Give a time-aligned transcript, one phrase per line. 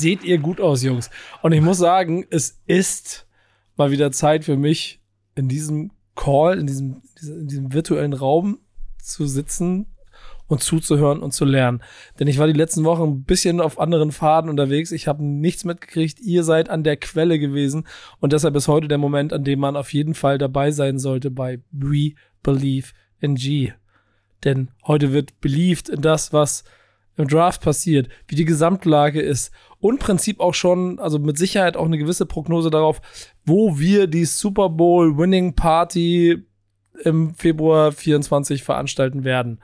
[0.00, 1.10] seht ihr gut aus, Jungs.
[1.42, 3.26] Und ich muss sagen, es ist
[3.76, 5.00] mal wieder Zeit für mich,
[5.34, 8.58] in diesem Call, in diesem, in diesem virtuellen Raum
[9.02, 9.86] zu sitzen
[10.48, 11.80] und zuzuhören und zu lernen.
[12.18, 14.90] Denn ich war die letzten Wochen ein bisschen auf anderen Faden unterwegs.
[14.90, 16.20] Ich habe nichts mitgekriegt.
[16.20, 17.86] Ihr seid an der Quelle gewesen.
[18.18, 21.30] Und deshalb ist heute der Moment, an dem man auf jeden Fall dabei sein sollte
[21.30, 22.88] bei We Believe
[23.20, 23.72] in G.
[24.44, 26.64] Denn heute wird believed in das, was
[27.16, 31.76] im Draft passiert, wie die Gesamtlage ist und im Prinzip auch schon, also mit Sicherheit
[31.76, 33.00] auch eine gewisse Prognose darauf,
[33.44, 36.42] wo wir die Super Bowl Winning Party
[37.04, 39.60] im Februar 24 veranstalten werden.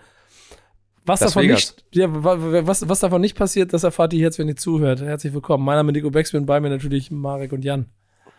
[1.05, 4.19] Was Das davon, nicht, ja, wa- wa- was, was davon nicht passiert, das erfahrt ihr
[4.21, 5.01] jetzt, wenn ihr zuhört.
[5.01, 5.65] Herzlich willkommen.
[5.65, 7.87] Mein Name ist Nico Beckspin, bei mir natürlich Marek und Jan.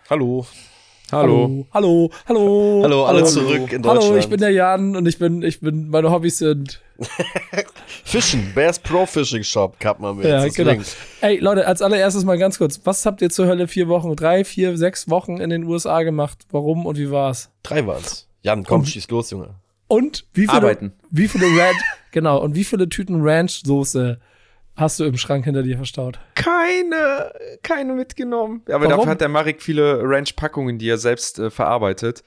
[0.10, 0.45] Hallo.
[1.12, 2.82] Hallo, hallo, hallo.
[2.84, 4.04] Hallo, alle zurück in Deutschland.
[4.10, 6.82] Hallo, ich bin der Jan und ich bin, ich bin, meine Hobbys sind
[8.04, 8.52] Fischen.
[8.54, 10.26] Bears Pro Fishing Shop hat man mit.
[10.26, 10.72] Ja, Das genau.
[10.72, 10.84] Link.
[11.22, 12.82] Ey, Leute, als allererstes mal ganz kurz.
[12.84, 16.40] Was habt ihr zur Hölle vier Wochen, drei, vier, sechs Wochen in den USA gemacht?
[16.52, 17.52] Warum und wie war's?
[17.64, 18.28] Drei waren's.
[18.42, 19.56] Jan, komm, Und- schieß los, Junge.
[19.88, 20.92] Und wie viele, Arbeiten.
[21.12, 21.78] wie viele Ranch,
[22.12, 24.18] genau, und wie viele Tüten Ranch-Soße
[24.78, 26.20] hast du im Schrank hinter dir verstaut?
[26.36, 27.33] Keine,
[27.64, 28.61] keine mitgenommen.
[28.67, 28.89] Aber Warum?
[28.97, 32.23] dafür hat der Marek viele Ranch-Packungen, die er selbst äh, verarbeitet.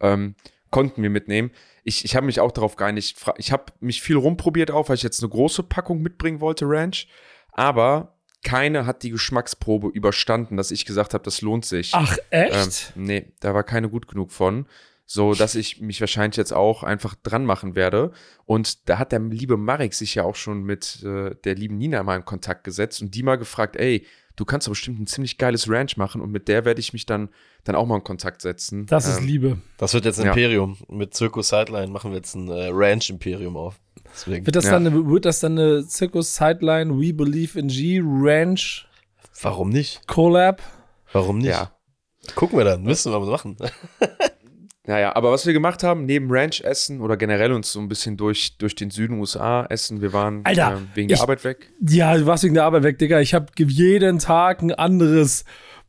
[0.00, 0.34] Ähm,
[0.70, 1.50] konnten wir mitnehmen.
[1.84, 3.16] Ich, ich habe mich auch darauf geeinigt.
[3.38, 7.08] Ich habe mich viel rumprobiert auch, weil ich jetzt eine große Packung mitbringen wollte, Ranch.
[7.52, 8.14] Aber
[8.44, 11.92] keine hat die Geschmacksprobe überstanden, dass ich gesagt habe, das lohnt sich.
[11.94, 12.92] Ach, Ähm, echt?
[12.96, 14.66] nee, da war keine gut genug von.
[15.12, 18.12] So, dass ich mich wahrscheinlich jetzt auch einfach dran machen werde.
[18.46, 22.02] Und da hat der liebe Marek sich ja auch schon mit äh, der lieben Nina
[22.02, 25.36] mal in Kontakt gesetzt und die mal gefragt, ey, du kannst doch bestimmt ein ziemlich
[25.36, 27.28] geiles Ranch machen und mit der werde ich mich dann,
[27.64, 28.86] dann auch mal in Kontakt setzen.
[28.86, 29.58] das ist Ähm, Liebe.
[29.76, 30.32] Das wird jetzt ein Ja.
[30.32, 30.78] Imperium.
[30.88, 33.78] Mit Circus Sideline machen wir jetzt ein äh, Ranch-Imperium auf.
[34.14, 34.46] Deswegen.
[34.46, 34.70] Wird das, ja.
[34.70, 38.86] dann eine, wird das dann eine Circus Sideline We Believe in G Ranch
[39.42, 40.06] Warum nicht?
[40.06, 40.62] Collab?
[41.12, 41.50] Warum nicht?
[41.50, 41.72] Ja.
[42.34, 42.82] Gucken wir dann.
[42.82, 43.58] Müssen wir mal machen.
[44.84, 48.16] Naja, aber was wir gemacht haben, neben Ranch essen oder generell uns so ein bisschen
[48.16, 51.70] durch, durch den Süden USA essen, wir waren Alter, ähm, wegen ich- der Arbeit weg.
[51.88, 53.20] Ja, du warst wegen der Arbeit weg, Digga.
[53.20, 55.44] Ich habe jeden Tag ein anderes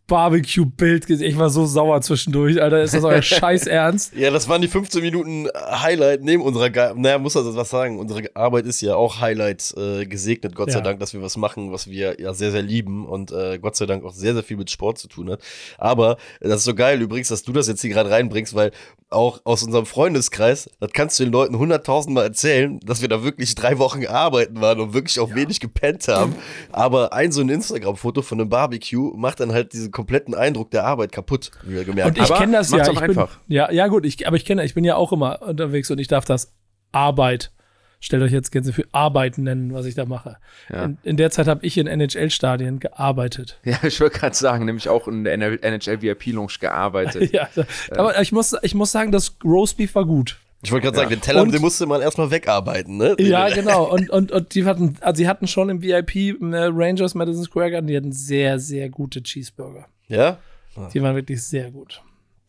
[0.07, 1.27] Barbecue-Bild gesehen.
[1.29, 2.81] Ich war so sauer zwischendurch, Alter.
[2.81, 4.13] Ist das euer Scheiß Ernst?
[4.15, 7.99] Ja, das waren die 15 Minuten Highlight neben unserer, Ge naja, muss also was sagen,
[7.99, 10.83] unsere Arbeit ist ja auch Highlight äh, gesegnet, Gott sei Ja.
[10.83, 13.85] Dank, dass wir was machen, was wir ja sehr, sehr lieben und äh, Gott sei
[13.85, 15.41] Dank auch sehr, sehr viel mit Sport zu tun hat.
[15.77, 18.71] Aber das ist so geil übrigens, dass du das jetzt hier gerade reinbringst, weil
[19.09, 23.55] auch aus unserem Freundeskreis, das kannst du den Leuten hunderttausendmal erzählen, dass wir da wirklich
[23.55, 26.35] drei Wochen arbeiten waren und wirklich auch wenig gepennt haben.
[26.71, 30.83] Aber ein so ein Instagram-Foto von einem Barbecue macht dann halt diesen kompletten Eindruck der
[30.83, 32.85] Arbeit kaputt, wie wir gemerkt Und ich kenne das ja.
[32.85, 33.39] Ich bin, einfach.
[33.47, 36.07] ja, ja gut, ich, aber ich kenne, ich bin ja auch immer unterwegs und ich
[36.07, 36.53] darf das
[36.91, 37.51] Arbeit.
[38.01, 40.35] Stellt euch jetzt Gänse für Arbeit nennen, was ich da mache.
[40.69, 40.83] Ja.
[40.83, 43.61] In, in der Zeit habe ich in NHL-Stadien gearbeitet.
[43.63, 47.31] Ja, ich wollte gerade sagen, nämlich auch in der NHL VIP Lounge gearbeitet.
[47.31, 47.47] ja,
[47.91, 50.37] aber ich muss, ich muss sagen, das Roastbeef war gut.
[50.63, 53.15] Ich wollte gerade sagen, den Teller, Und- den musste man erstmal wegarbeiten, ne?
[53.19, 53.83] Ja, genau.
[53.93, 57.71] Und, und, und die hatten, also sie hatten schon im VIP äh, Rangers Madison Square
[57.71, 59.85] Garden, die hatten sehr, sehr gute Cheeseburger.
[60.07, 60.37] Ja?
[60.93, 62.01] Die waren wirklich sehr gut.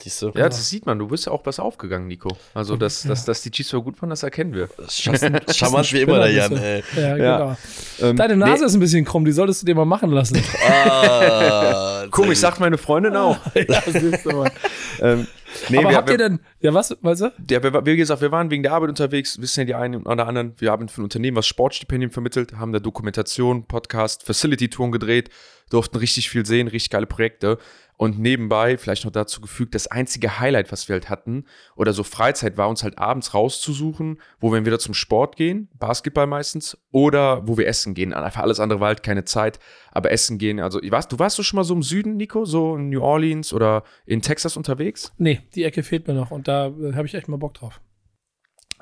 [0.02, 0.26] Siehst du?
[0.34, 0.98] Ja, das sieht man.
[0.98, 2.36] Du bist ja auch was aufgegangen, Nico.
[2.52, 4.68] Also, dass, dass, dass die Cheeseburger gut waren, das erkennen wir.
[4.88, 6.82] Charmant, charmant wie immer, der Jan, ey.
[6.96, 7.38] Ja, Ja.
[7.38, 7.56] genau.
[8.10, 10.42] Ähm, Deine Nase ist ein bisschen krumm, die solltest du dir mal machen lassen.
[10.66, 13.38] Ah, Komisch, sehr sagt meine Freundin auch.
[13.54, 14.50] ja, siehst du mal.
[15.00, 15.26] ähm,
[15.68, 17.32] nee, Aber wir, habt ihr wir, denn, ja was, weißt du?
[17.50, 20.26] ja, wir, wie gesagt, wir waren wegen der Arbeit unterwegs, wissen ja die einen oder
[20.26, 25.30] anderen, wir haben für ein Unternehmen was Sportstipendien vermittelt, haben da Dokumentation, Podcast, Facility-Touren gedreht,
[25.70, 27.58] durften richtig viel sehen, richtig geile Projekte.
[27.96, 31.44] Und nebenbei, vielleicht noch dazu gefügt, das einzige Highlight, was wir halt hatten,
[31.76, 36.26] oder so Freizeit, war uns halt abends rauszusuchen, wo wir entweder zum Sport gehen, Basketball
[36.26, 38.12] meistens, oder wo wir essen gehen.
[38.12, 39.60] Einfach alles andere war halt keine Zeit,
[39.92, 40.58] aber essen gehen.
[40.58, 43.52] Also, warst, du warst du schon mal so im Süden, Nico, so in New Orleans
[43.52, 45.12] oder in Texas unterwegs?
[45.18, 47.80] Nee, die Ecke fehlt mir noch und da äh, habe ich echt mal Bock drauf.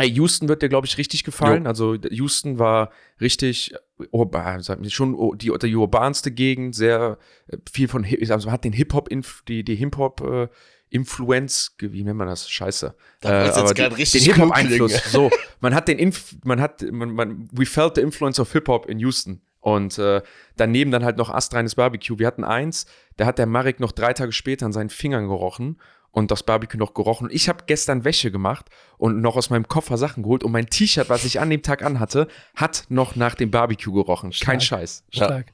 [0.01, 1.67] Houston wird dir, glaube ich, richtig gefallen.
[1.67, 2.91] Also Houston war
[3.21, 3.75] richtig
[4.11, 7.19] urban, sag ich, schon oh, die, die urbanste Gegend, sehr
[7.49, 9.09] äh, viel von, Hip- also man hat den Hip-Hop,
[9.47, 10.49] die, die Hip-Hop äh,
[10.91, 12.51] Influenz, wie nennt man das?
[12.51, 12.95] Scheiße.
[13.21, 15.13] Da wollt's jetzt die- richtig den Hip-Hop-Einfluss.
[15.13, 15.31] So,
[15.61, 18.99] man hat den, Inf man hat, man, man, we felt the influence of Hip-Hop in
[18.99, 19.41] Houston.
[19.61, 20.23] Und äh,
[20.57, 22.19] daneben dann halt noch astreines Barbecue.
[22.19, 22.87] Wir hatten eins,
[23.17, 25.81] da hat der Marek noch drei Tage später an seinen Fingern gerochen
[26.13, 27.29] und das Barbecue noch gerochen.
[27.33, 28.67] Ich habe gestern Wäsche gemacht
[28.99, 31.83] und noch aus meinem Koffer Sachen geholt und mein T-Shirt, was ich an dem Tag
[31.83, 34.31] anhatte, hat noch nach dem Barbecue gerochen.
[34.31, 34.81] Kein Stark.
[34.81, 35.05] Scheiß.
[35.11, 35.25] Ja.
[35.25, 35.53] Stark.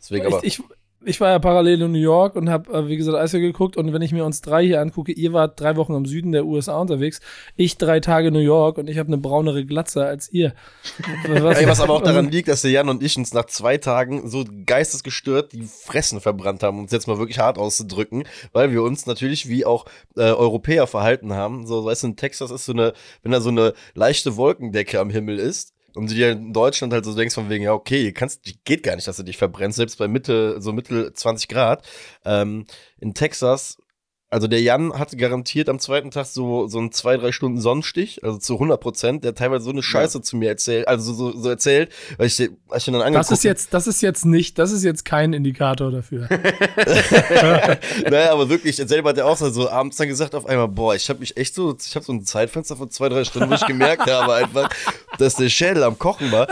[0.00, 0.42] Deswegen aber.
[0.42, 0.64] Ich, ich,
[1.02, 3.76] ich war ja parallel in New York und habe, äh, wie gesagt, Eishockey geguckt.
[3.76, 6.44] Und wenn ich mir uns drei hier angucke, ihr wart drei Wochen im Süden der
[6.44, 7.20] USA unterwegs,
[7.56, 10.52] ich drei Tage in New York und ich habe eine braunere Glatze als ihr.
[11.28, 13.78] Was, Ey, was aber auch daran liegt, dass der Jan und ich uns nach zwei
[13.78, 18.72] Tagen so geistesgestört die Fressen verbrannt haben, um es jetzt mal wirklich hart auszudrücken, weil
[18.72, 19.86] wir uns natürlich wie auch
[20.16, 21.66] äh, Europäer verhalten haben.
[21.66, 22.92] So, weißt du, in Texas ist so eine,
[23.22, 27.04] wenn da so eine leichte Wolkendecke am Himmel ist, und du dir in Deutschland halt
[27.04, 29.98] so denkst von wegen, ja, okay, kannst, geht gar nicht, dass du dich verbrennst, selbst
[29.98, 31.86] bei Mitte, so Mittel 20 Grad.
[32.24, 32.66] Ähm,
[32.98, 33.78] in Texas
[34.32, 38.22] also der Jan hatte garantiert am zweiten Tag so, so einen zwei, drei Stunden Sonnenstich,
[38.22, 39.24] also zu 100 Prozent.
[39.24, 40.22] Der hat teilweise so eine Scheiße ja.
[40.22, 43.42] zu mir erzählt, also so, so erzählt, weil ich, als ich dann angeguckt Das ist
[43.42, 46.28] jetzt, das ist jetzt nicht, das ist jetzt kein Indikator dafür.
[48.08, 51.08] naja, aber wirklich, selber hat er auch so abends dann gesagt auf einmal, boah, ich
[51.08, 53.66] habe mich echt so, ich habe so ein Zeitfenster von zwei, drei Stunden, wo ich
[53.66, 54.70] gemerkt habe einfach,
[55.18, 56.46] dass der Schädel am Kochen war.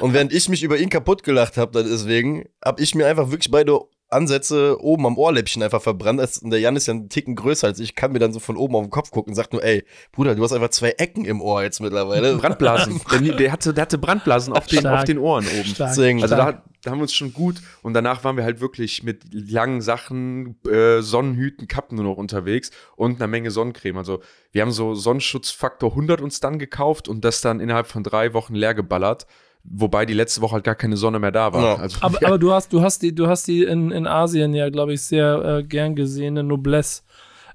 [0.00, 3.52] Und während ich mich über ihn kaputt gelacht habe, deswegen, habe ich mir einfach wirklich
[3.52, 3.78] beide
[4.08, 6.20] Ansätze oben am Ohrläppchen einfach verbrannt.
[6.42, 8.56] Und der Jan ist ja einen Ticken größer als ich, kann mir dann so von
[8.56, 11.24] oben auf den Kopf gucken und sagt nur, ey, Bruder, du hast einfach zwei Ecken
[11.24, 12.36] im Ohr jetzt mittlerweile.
[12.36, 13.00] Brandblasen.
[13.10, 15.74] der, der, hatte, der hatte Brandblasen auf den, auf den Ohren oben.
[15.78, 19.02] Deswegen, also da, da, haben wir uns schon gut und danach waren wir halt wirklich
[19.02, 23.98] mit langen Sachen, äh, Sonnenhüten, Kappen nur noch unterwegs und einer Menge Sonnencreme.
[23.98, 24.20] Also
[24.52, 28.54] wir haben so Sonnenschutzfaktor 100 uns dann gekauft und das dann innerhalb von drei Wochen
[28.54, 29.26] leer geballert.
[29.64, 31.62] Wobei die letzte Woche halt gar keine Sonne mehr da war.
[31.62, 31.76] Ja.
[31.76, 32.28] Also, aber, ja.
[32.28, 35.00] aber, du hast, du hast die, du hast die in, in Asien ja, glaube ich,
[35.00, 37.02] sehr äh, gern gesehene Noblesse.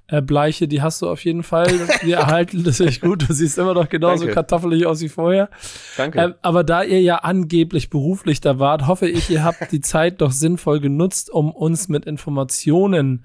[0.07, 1.67] Äh, Bleiche, die hast du auf jeden Fall.
[2.03, 3.29] Die erhalten das echt gut.
[3.29, 4.33] Du siehst immer noch genauso Danke.
[4.33, 5.49] kartoffelig aus wie vorher.
[5.97, 6.19] Danke.
[6.19, 10.21] Äh, aber da ihr ja angeblich beruflich da wart, hoffe ich, ihr habt die Zeit
[10.21, 13.23] doch sinnvoll genutzt, um uns mit Informationen,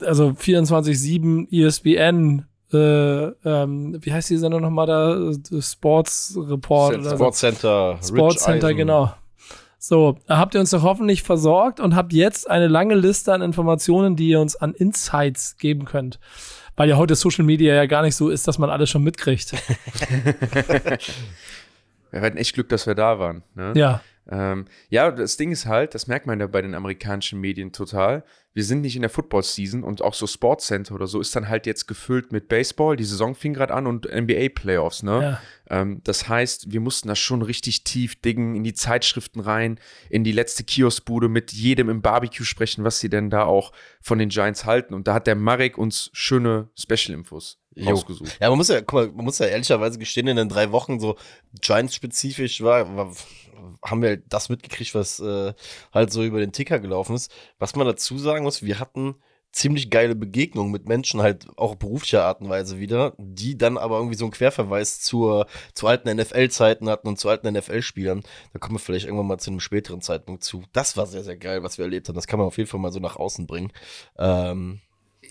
[0.00, 5.32] also 24-7 ESPN, äh, ähm, wie heißt die Sendung nochmal da?
[5.60, 6.98] Sports Report.
[6.98, 7.98] Oder Sports Center.
[8.02, 9.12] Sports Center, genau.
[9.82, 14.14] So, habt ihr uns doch hoffentlich versorgt und habt jetzt eine lange Liste an Informationen,
[14.14, 16.20] die ihr uns an Insights geben könnt.
[16.76, 19.52] Weil ja heute Social Media ja gar nicht so ist, dass man alles schon mitkriegt.
[22.10, 23.42] wir hatten echt Glück, dass wir da waren.
[23.54, 23.72] Ne?
[23.74, 24.02] Ja.
[24.28, 28.24] Ähm, ja, das Ding ist halt, das merkt man ja bei den amerikanischen Medien total.
[28.52, 31.48] Wir sind nicht in der Football-Season und auch so Sports Center oder so ist dann
[31.48, 32.96] halt jetzt gefüllt mit Baseball.
[32.96, 35.22] Die Saison fing gerade an und NBA-Playoffs, ne?
[35.70, 35.80] Ja.
[35.80, 39.78] Ähm, das heißt, wir mussten da schon richtig tief diggen, in die Zeitschriften rein,
[40.08, 44.18] in die letzte Kioskbude mit jedem im Barbecue sprechen, was sie denn da auch von
[44.18, 44.94] den Giants halten.
[44.94, 48.38] Und da hat der Marek uns schöne Special-Infos rausgesucht.
[48.40, 51.00] Ja, man muss ja, guck mal, man muss ja ehrlicherweise gestehen, in den drei Wochen
[51.00, 51.16] so
[51.60, 53.12] Giants-spezifisch war, war
[53.84, 55.52] haben wir das mitgekriegt, was äh,
[55.92, 57.30] halt so über den Ticker gelaufen ist.
[57.58, 59.16] Was man dazu sagen muss, wir hatten
[59.52, 63.96] ziemlich geile Begegnungen mit Menschen, halt auch beruflicher Art und Weise wieder, die dann aber
[63.96, 68.22] irgendwie so einen Querverweis zur, zu alten NFL-Zeiten hatten und zu alten NFL-Spielern.
[68.52, 70.62] Da kommen wir vielleicht irgendwann mal zu einem späteren Zeitpunkt zu.
[70.72, 72.14] Das war sehr, sehr geil, was wir erlebt haben.
[72.14, 73.72] Das kann man auf jeden Fall mal so nach außen bringen.
[74.18, 74.80] Ähm,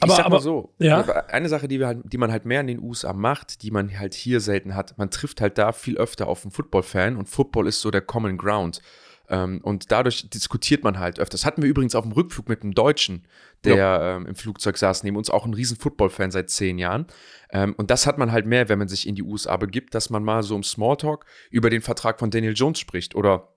[0.01, 1.01] aber, ich sag aber, so, ja.
[1.27, 3.97] eine Sache, die, wir halt, die man halt mehr in den USA macht, die man
[3.97, 7.67] halt hier selten hat, man trifft halt da viel öfter auf einen Football-Fan und Football
[7.67, 8.81] ist so der Common Ground.
[9.29, 11.45] Ähm, und dadurch diskutiert man halt öfters.
[11.45, 13.27] Hatten wir übrigens auf dem Rückflug mit einem Deutschen,
[13.63, 14.15] der ja.
[14.15, 17.05] ähm, im Flugzeug saß, neben uns auch ein riesen Football-Fan seit zehn Jahren.
[17.51, 20.09] Ähm, und das hat man halt mehr, wenn man sich in die USA begibt, dass
[20.09, 23.49] man mal so im Smalltalk über den Vertrag von Daniel Jones spricht oder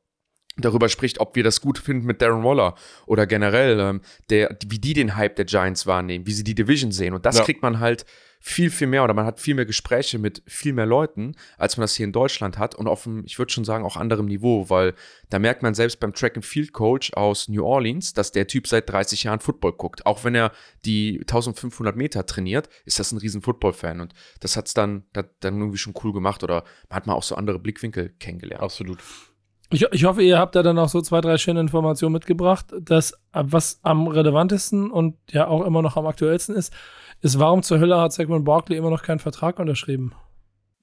[0.56, 2.74] darüber spricht, ob wir das gut finden mit Darren Waller
[3.06, 6.92] oder generell, ähm, der, wie die den Hype der Giants wahrnehmen, wie sie die Division
[6.92, 7.14] sehen.
[7.14, 7.44] Und das ja.
[7.44, 8.04] kriegt man halt
[8.44, 11.82] viel, viel mehr oder man hat viel mehr Gespräche mit viel mehr Leuten, als man
[11.82, 14.68] das hier in Deutschland hat und auf einem, ich würde schon sagen, auch anderem Niveau,
[14.68, 14.94] weil
[15.30, 18.66] da merkt man selbst beim Track and Field Coach aus New Orleans, dass der Typ
[18.66, 20.06] seit 30 Jahren Football guckt.
[20.06, 20.50] Auch wenn er
[20.84, 25.30] die 1500 Meter trainiert, ist das ein riesen Football-Fan und das hat es dann, dann
[25.40, 28.64] irgendwie schon cool gemacht oder man hat mal auch so andere Blickwinkel kennengelernt.
[28.64, 28.98] Absolut.
[29.72, 32.66] Ich, ich hoffe, ihr habt da dann auch so zwei, drei schöne Informationen mitgebracht.
[32.78, 36.74] Das, was am relevantesten und ja auch immer noch am aktuellsten ist,
[37.22, 40.12] ist, warum zur Hölle hat Saquon Barkley immer noch keinen Vertrag unterschrieben?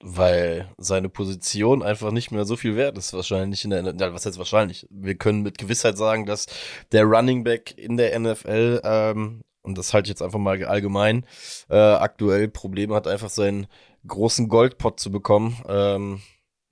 [0.01, 4.25] Weil seine Position einfach nicht mehr so viel wert ist, wahrscheinlich in der ja, was
[4.25, 4.87] heißt wahrscheinlich?
[4.89, 6.47] Wir können mit Gewissheit sagen, dass
[6.91, 11.25] der Running Back in der NFL, ähm, und das halte ich jetzt einfach mal allgemein,
[11.69, 13.67] äh, aktuell Probleme hat, einfach seinen
[14.07, 15.61] großen Goldpot zu bekommen.
[15.67, 16.21] Ähm,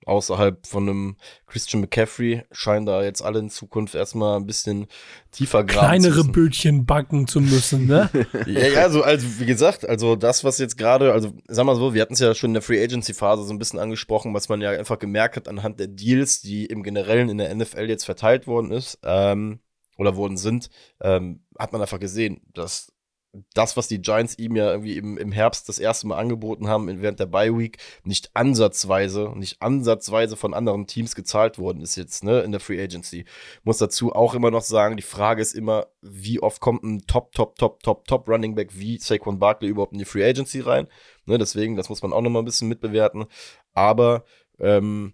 [0.08, 4.86] außerhalb von einem Christian McCaffrey scheinen da jetzt alle in Zukunft erstmal ein bisschen
[5.30, 8.10] tiefer graben Kleinere Bötchen backen zu müssen, ne?
[8.46, 11.94] ja, ja, also, also wie gesagt, also das, was jetzt gerade, also sag mal so,
[11.94, 14.48] wir hatten es ja schon in der Free Agency Phase so ein bisschen angesprochen, was
[14.48, 18.04] man ja einfach gemerkt hat anhand der Deals, die im Generellen in der NFL jetzt
[18.04, 19.60] verteilt worden ist, ähm,
[19.98, 22.92] oder worden sind, ähm, hat man einfach gesehen, dass
[23.54, 27.02] das, was die Giants ihm ja irgendwie im, im Herbst das erste Mal angeboten haben,
[27.02, 32.24] während der Bye Week, nicht ansatzweise, nicht ansatzweise von anderen Teams gezahlt worden ist jetzt,
[32.24, 33.26] ne, in der Free Agency.
[33.64, 37.32] Muss dazu auch immer noch sagen, die Frage ist immer, wie oft kommt ein Top,
[37.32, 40.88] Top, Top, Top, Top Running Back wie Saquon Barkley überhaupt in die Free Agency rein?
[41.26, 43.26] Ne, deswegen, das muss man auch noch mal ein bisschen mitbewerten.
[43.74, 44.24] Aber,
[44.58, 45.12] ähm,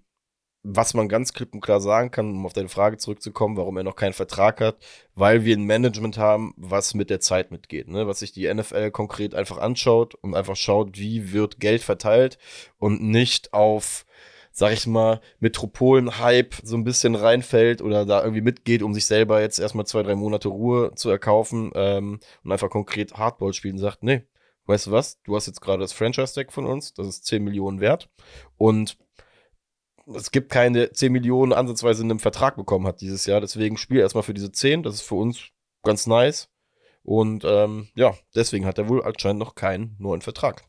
[0.67, 3.85] was man ganz klipp und klar sagen kann, um auf deine Frage zurückzukommen, warum er
[3.85, 4.79] noch keinen Vertrag hat,
[5.15, 8.07] weil wir ein Management haben, was mit der Zeit mitgeht, ne?
[8.07, 12.39] was sich die NFL konkret einfach anschaut und einfach schaut, wie wird Geld verteilt
[12.79, 14.07] und nicht auf,
[14.53, 19.43] sag ich mal, Metropolen-Hype so ein bisschen reinfällt oder da irgendwie mitgeht, um sich selber
[19.43, 23.81] jetzt erstmal zwei, drei Monate Ruhe zu erkaufen ähm, und einfach konkret Hardball spielt und
[23.81, 24.23] sagt, nee,
[24.65, 27.81] weißt du was, du hast jetzt gerade das Franchise-Deck von uns, das ist 10 Millionen
[27.81, 28.09] wert
[28.57, 28.97] und
[30.13, 33.41] es gibt keine 10 Millionen ansatzweise in einem Vertrag bekommen hat dieses Jahr.
[33.41, 34.83] Deswegen spiel erstmal für diese 10.
[34.83, 35.49] Das ist für uns
[35.83, 36.49] ganz nice.
[37.03, 40.65] Und ähm, ja, deswegen hat er wohl anscheinend noch keinen neuen Vertrag.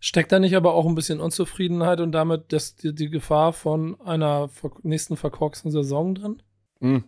[0.00, 4.00] Steckt da nicht aber auch ein bisschen Unzufriedenheit und damit das, die, die Gefahr von
[4.02, 4.50] einer
[4.82, 6.42] nächsten verkorksten Saison drin?
[6.80, 7.04] Hm.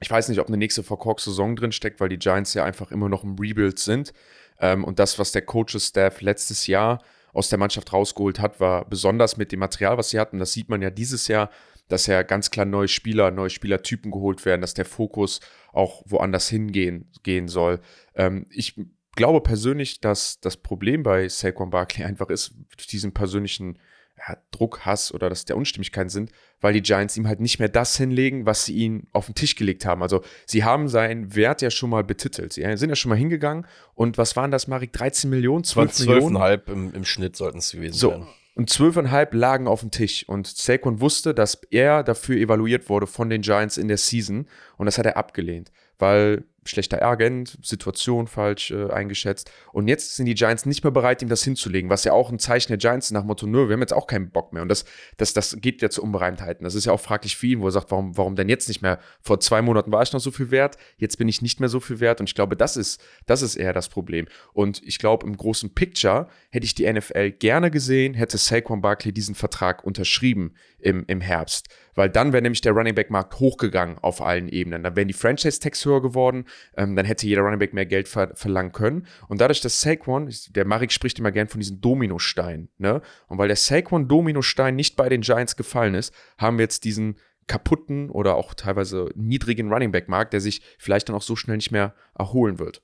[0.00, 2.92] Ich weiß nicht, ob eine nächste verkorkste Saison drin steckt, weil die Giants ja einfach
[2.92, 4.12] immer noch im Rebuild sind.
[4.60, 9.36] Ähm, und das, was der Coaches-Staff letztes Jahr aus der Mannschaft rausgeholt hat, war besonders
[9.36, 10.38] mit dem Material, was sie hatten.
[10.38, 11.50] Das sieht man ja dieses Jahr,
[11.88, 15.40] dass ja ganz klar neue Spieler, neue Spielertypen geholt werden, dass der Fokus
[15.72, 17.80] auch woanders hingehen gehen soll.
[18.14, 18.78] Ähm, ich
[19.16, 22.54] glaube persönlich, dass das Problem bei Saquon Barkley einfach ist,
[22.90, 23.78] diesen persönlichen
[24.26, 27.68] ja, Druck, Hass oder dass der Unstimmigkeiten sind, weil die Giants ihm halt nicht mehr
[27.68, 30.02] das hinlegen, was sie ihm auf den Tisch gelegt haben.
[30.02, 32.52] Also sie haben seinen Wert ja schon mal betitelt.
[32.52, 34.92] Sie sind ja schon mal hingegangen und was waren das, Marik?
[34.92, 36.36] 13 Millionen, 12, 12 Millionen?
[36.36, 38.10] 12,5 im, im Schnitt sollten es gewesen so.
[38.10, 38.26] sein.
[38.58, 40.28] Und 12,5 lagen auf dem Tisch.
[40.28, 44.48] Und Saquon wusste, dass er dafür evaluiert wurde von den Giants in der Season.
[44.76, 49.50] Und das hat er abgelehnt, weil schlechter Agent, Situation falsch äh, eingeschätzt.
[49.72, 52.38] Und jetzt sind die Giants nicht mehr bereit, ihm das hinzulegen, was ja auch ein
[52.38, 54.62] Zeichen der Giants nach Motto, nö, wir haben jetzt auch keinen Bock mehr.
[54.62, 54.84] Und das,
[55.16, 56.64] das, das geht ja zu Unbereimtheiten.
[56.64, 58.82] Das ist ja auch fraglich für ihn, wo er sagt, warum, warum denn jetzt nicht
[58.82, 58.98] mehr?
[59.20, 61.80] Vor zwei Monaten war ich noch so viel wert, jetzt bin ich nicht mehr so
[61.80, 62.20] viel wert.
[62.20, 64.26] Und ich glaube, das ist, das ist eher das Problem.
[64.52, 69.12] Und ich glaube, im großen Picture hätte ich die NFL gerne gesehen, hätte Saquon Barkley
[69.12, 71.68] diesen Vertrag unterschrieben im, im Herbst.
[71.94, 74.84] Weil dann wäre nämlich der Running Back Markt hochgegangen auf allen Ebenen.
[74.84, 76.44] Dann wären die Franchise-Tags höher geworden,
[76.76, 79.06] ähm, dann hätte jeder Running Back mehr Geld ver verlangen können.
[79.28, 83.02] Und dadurch, dass Saquon, der Marik spricht immer gern von diesem Dominostein, ne?
[83.28, 87.16] Und weil der Saquon Dominostein nicht bei den Giants gefallen ist, haben wir jetzt diesen
[87.46, 91.56] kaputten oder auch teilweise niedrigen Running Back Markt, der sich vielleicht dann auch so schnell
[91.56, 92.82] nicht mehr erholen wird.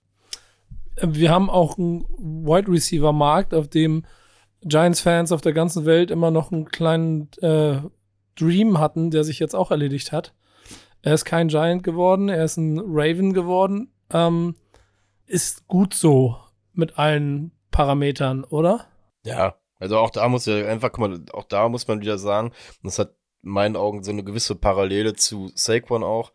[1.01, 4.05] Wir haben auch einen Wide Receiver Markt, auf dem
[4.63, 7.77] Giants-Fans auf der ganzen Welt immer noch einen kleinen äh,
[8.37, 10.33] Dream hatten, der sich jetzt auch erledigt hat.
[11.05, 13.93] Er ist kein Giant geworden, er ist ein Raven geworden.
[14.11, 14.57] Ähm,
[15.27, 16.37] ist gut so
[16.73, 18.87] mit allen Parametern, oder?
[19.23, 22.53] Ja, also auch da muss ja einfach, guck mal, auch da muss man wieder sagen,
[22.83, 23.11] das hat
[23.43, 26.33] in meinen Augen so eine gewisse Parallele zu Saquon auch.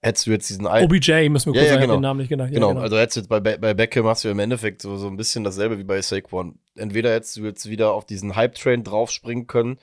[0.00, 0.86] Hättest du jetzt diesen alten.
[0.86, 1.96] OBJ müssen wir kurz ja, ja, genau.
[1.96, 2.44] den Namen nicht genau.
[2.44, 2.68] Ja, genau.
[2.68, 2.80] genau.
[2.80, 5.44] also hättest du jetzt bei, bei Beckham hast du im Endeffekt so, so ein bisschen
[5.44, 6.58] dasselbe wie bei Saquon.
[6.76, 9.78] Entweder hättest du jetzt wieder auf diesen Hype-Train draufspringen können,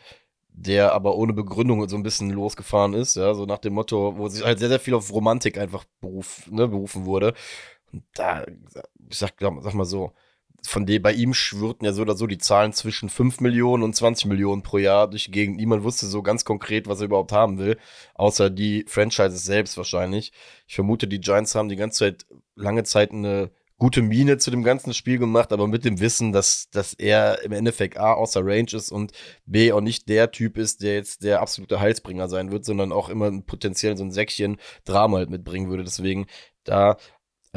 [0.58, 4.28] der aber ohne Begründung so ein bisschen losgefahren ist, ja, so nach dem Motto, wo
[4.30, 7.34] sich halt sehr, sehr viel auf Romantik einfach beruf, ne, berufen wurde.
[7.92, 8.46] Und da,
[9.10, 10.14] ich sag, sag mal so,
[10.64, 13.96] von dem bei ihm schwirrten ja so oder so die Zahlen zwischen 5 Millionen und
[13.96, 15.58] 20 Millionen pro Jahr durch die Gegend.
[15.58, 17.78] Niemand wusste so ganz konkret, was er überhaupt haben will,
[18.16, 20.32] außer die Franchises selbst wahrscheinlich.
[20.68, 24.64] Ich vermute, die Giants haben die ganze Zeit, lange Zeit eine gute Miene zu dem
[24.64, 28.72] ganzen Spiel gemacht, aber mit dem Wissen, dass, dass er im Endeffekt A außer Range
[28.72, 29.12] ist und
[29.46, 33.10] B auch nicht der Typ ist, der jetzt der absolute Heilsbringer sein wird, sondern auch
[33.10, 35.84] immer potenziell so ein Säckchen Drama halt mitbringen würde.
[35.84, 36.28] Deswegen
[36.64, 36.98] da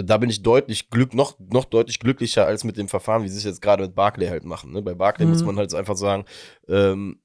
[0.04, 3.38] da bin ich deutlich glück, noch, noch deutlich glücklicher als mit dem Verfahren, wie sie
[3.38, 4.72] es jetzt gerade mit Barclay halt machen.
[4.72, 4.80] Ne?
[4.80, 5.32] Bei Barclay mhm.
[5.32, 6.24] muss man halt einfach sagen,
[6.68, 7.20] ähm,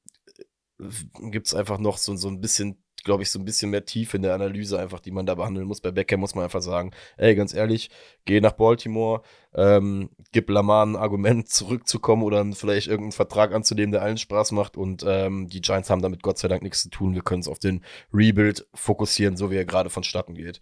[1.29, 4.17] gibt es einfach noch so, so ein bisschen glaube ich, so ein bisschen mehr Tiefe
[4.17, 5.81] in der Analyse einfach, die man da behandeln muss.
[5.81, 7.89] Bei Beckham muss man einfach sagen, ey, ganz ehrlich,
[8.25, 9.21] geh nach Baltimore,
[9.53, 14.77] ähm, gib Lamar ein Argument, zurückzukommen oder vielleicht irgendeinen Vertrag anzunehmen, der allen Spaß macht.
[14.77, 17.13] Und ähm, die Giants haben damit Gott sei Dank nichts zu tun.
[17.13, 17.83] Wir können es auf den
[18.13, 20.61] Rebuild fokussieren, so wie er gerade vonstatten geht.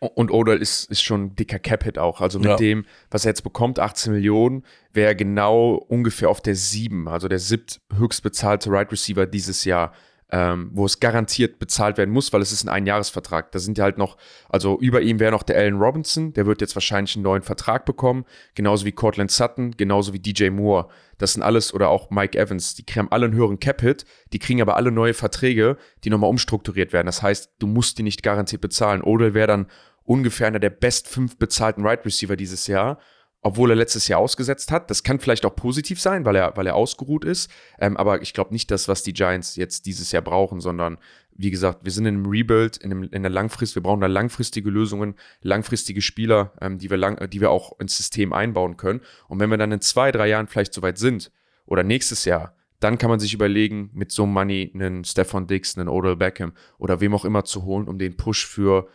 [0.00, 2.20] Und Odell ist, ist schon ein dicker Cap-Hit auch.
[2.20, 2.56] Also mit ja.
[2.56, 7.40] dem, was er jetzt bekommt, 18 Millionen, wäre genau ungefähr auf der 7, also der
[7.40, 9.92] siebt höchst bezahlte Right Receiver dieses Jahr
[10.30, 13.50] ähm, wo es garantiert bezahlt werden muss, weil es ist ein Einjahresvertrag.
[13.52, 14.16] Da sind ja halt noch,
[14.48, 17.86] also über ihm wäre noch der Allen Robinson, der wird jetzt wahrscheinlich einen neuen Vertrag
[17.86, 20.88] bekommen, genauso wie Cortland Sutton, genauso wie DJ Moore.
[21.16, 24.60] Das sind alles, oder auch Mike Evans, die kriegen alle einen höheren Cap-Hit, die kriegen
[24.60, 27.06] aber alle neue Verträge, die nochmal umstrukturiert werden.
[27.06, 29.02] Das heißt, du musst die nicht garantiert bezahlen.
[29.02, 29.66] Oder wäre dann
[30.04, 32.98] ungefähr einer der best fünf bezahlten Right Receiver dieses Jahr.
[33.40, 34.90] Obwohl er letztes Jahr ausgesetzt hat.
[34.90, 37.50] Das kann vielleicht auch positiv sein, weil er, weil er ausgeruht ist.
[37.78, 40.98] Ähm, aber ich glaube nicht das, was die Giants jetzt dieses Jahr brauchen, sondern
[41.38, 44.08] wie gesagt, wir sind in einem Rebuild, in, einem, in der Langfrist, wir brauchen da
[44.08, 49.00] langfristige Lösungen, langfristige Spieler, ähm, die, wir lang, die wir auch ins System einbauen können.
[49.28, 51.30] Und wenn wir dann in zwei, drei Jahren vielleicht soweit sind
[51.64, 55.88] oder nächstes Jahr, dann kann man sich überlegen, mit so Money einen Stefan Dix, einen
[55.88, 58.88] Odell Beckham oder wem auch immer zu holen, um den Push für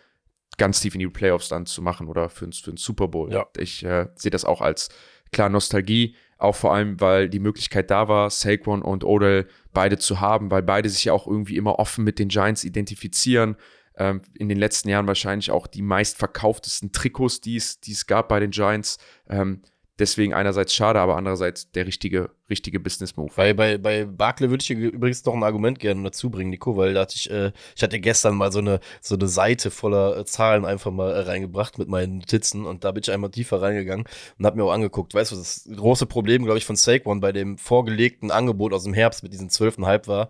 [0.58, 3.32] ganz tief in die Playoffs dann zu machen oder für, für einen Super Bowl.
[3.32, 3.48] Ja.
[3.58, 4.90] Ich äh, sehe das auch als
[5.32, 10.20] klar Nostalgie, auch vor allem, weil die Möglichkeit da war, Saquon und Odell beide zu
[10.20, 13.56] haben, weil beide sich ja auch irgendwie immer offen mit den Giants identifizieren.
[13.96, 18.28] Ähm, in den letzten Jahren wahrscheinlich auch die meistverkauftesten Trikots, die es, die es gab
[18.28, 18.98] bei den Giants.
[19.30, 19.62] Ähm,
[20.00, 23.32] deswegen einerseits schade, aber andererseits der richtige, richtige Business-Move.
[23.36, 26.76] Weil bei, bei Barclay würde ich hier übrigens noch ein Argument gerne dazu bringen, Nico,
[26.78, 30.18] weil da hatte ich, äh, ich hatte gestern mal so eine, so eine Seite voller
[30.18, 33.62] äh, Zahlen einfach mal äh, reingebracht mit meinen Notizen und da bin ich einmal tiefer
[33.62, 34.06] reingegangen
[34.38, 37.32] und habe mir auch angeguckt, weißt du, das große Problem, glaube ich, von Saquon bei
[37.32, 40.30] dem vorgelegten Angebot aus dem Herbst mit diesen 12,5 war,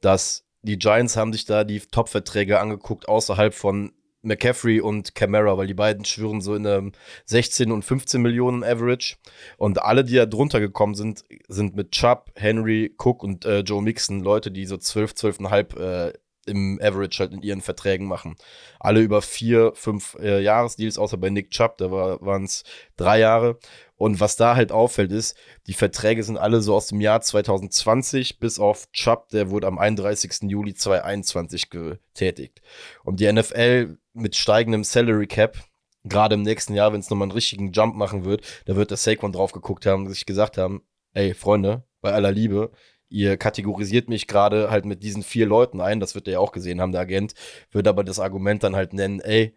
[0.00, 3.92] dass die Giants haben sich da die Top-Verträge angeguckt außerhalb von
[4.24, 6.92] McCaffrey und Camara, weil die beiden schwören so in einem
[7.26, 9.16] 16 und 15 Millionen Average.
[9.56, 13.82] Und alle, die da drunter gekommen sind, sind mit Chubb, Henry, Cook und äh, Joe
[13.82, 16.12] Mixon Leute, die so 12, 12,5 äh,
[16.46, 18.36] im Average halt in ihren Verträgen machen.
[18.80, 22.64] Alle über vier, fünf äh, Jahresdeals, außer bei Nick Chubb, da waren es
[22.96, 23.58] drei Jahre.
[23.96, 25.36] Und was da halt auffällt, ist,
[25.66, 29.78] die Verträge sind alle so aus dem Jahr 2020 bis auf Chubb, der wurde am
[29.78, 30.50] 31.
[30.50, 32.60] Juli 2021 getätigt.
[33.04, 35.58] Und die NFL mit steigendem Salary Cap,
[36.04, 38.98] gerade im nächsten Jahr, wenn es nochmal einen richtigen Jump machen wird, da wird der
[38.98, 40.82] Saquon drauf geguckt haben und sich gesagt haben,
[41.12, 42.72] ey, Freunde, bei aller Liebe,
[43.08, 46.52] ihr kategorisiert mich gerade halt mit diesen vier Leuten ein, das wird er ja auch
[46.52, 47.34] gesehen haben, der Agent,
[47.70, 49.54] würde aber das Argument dann halt nennen, ey,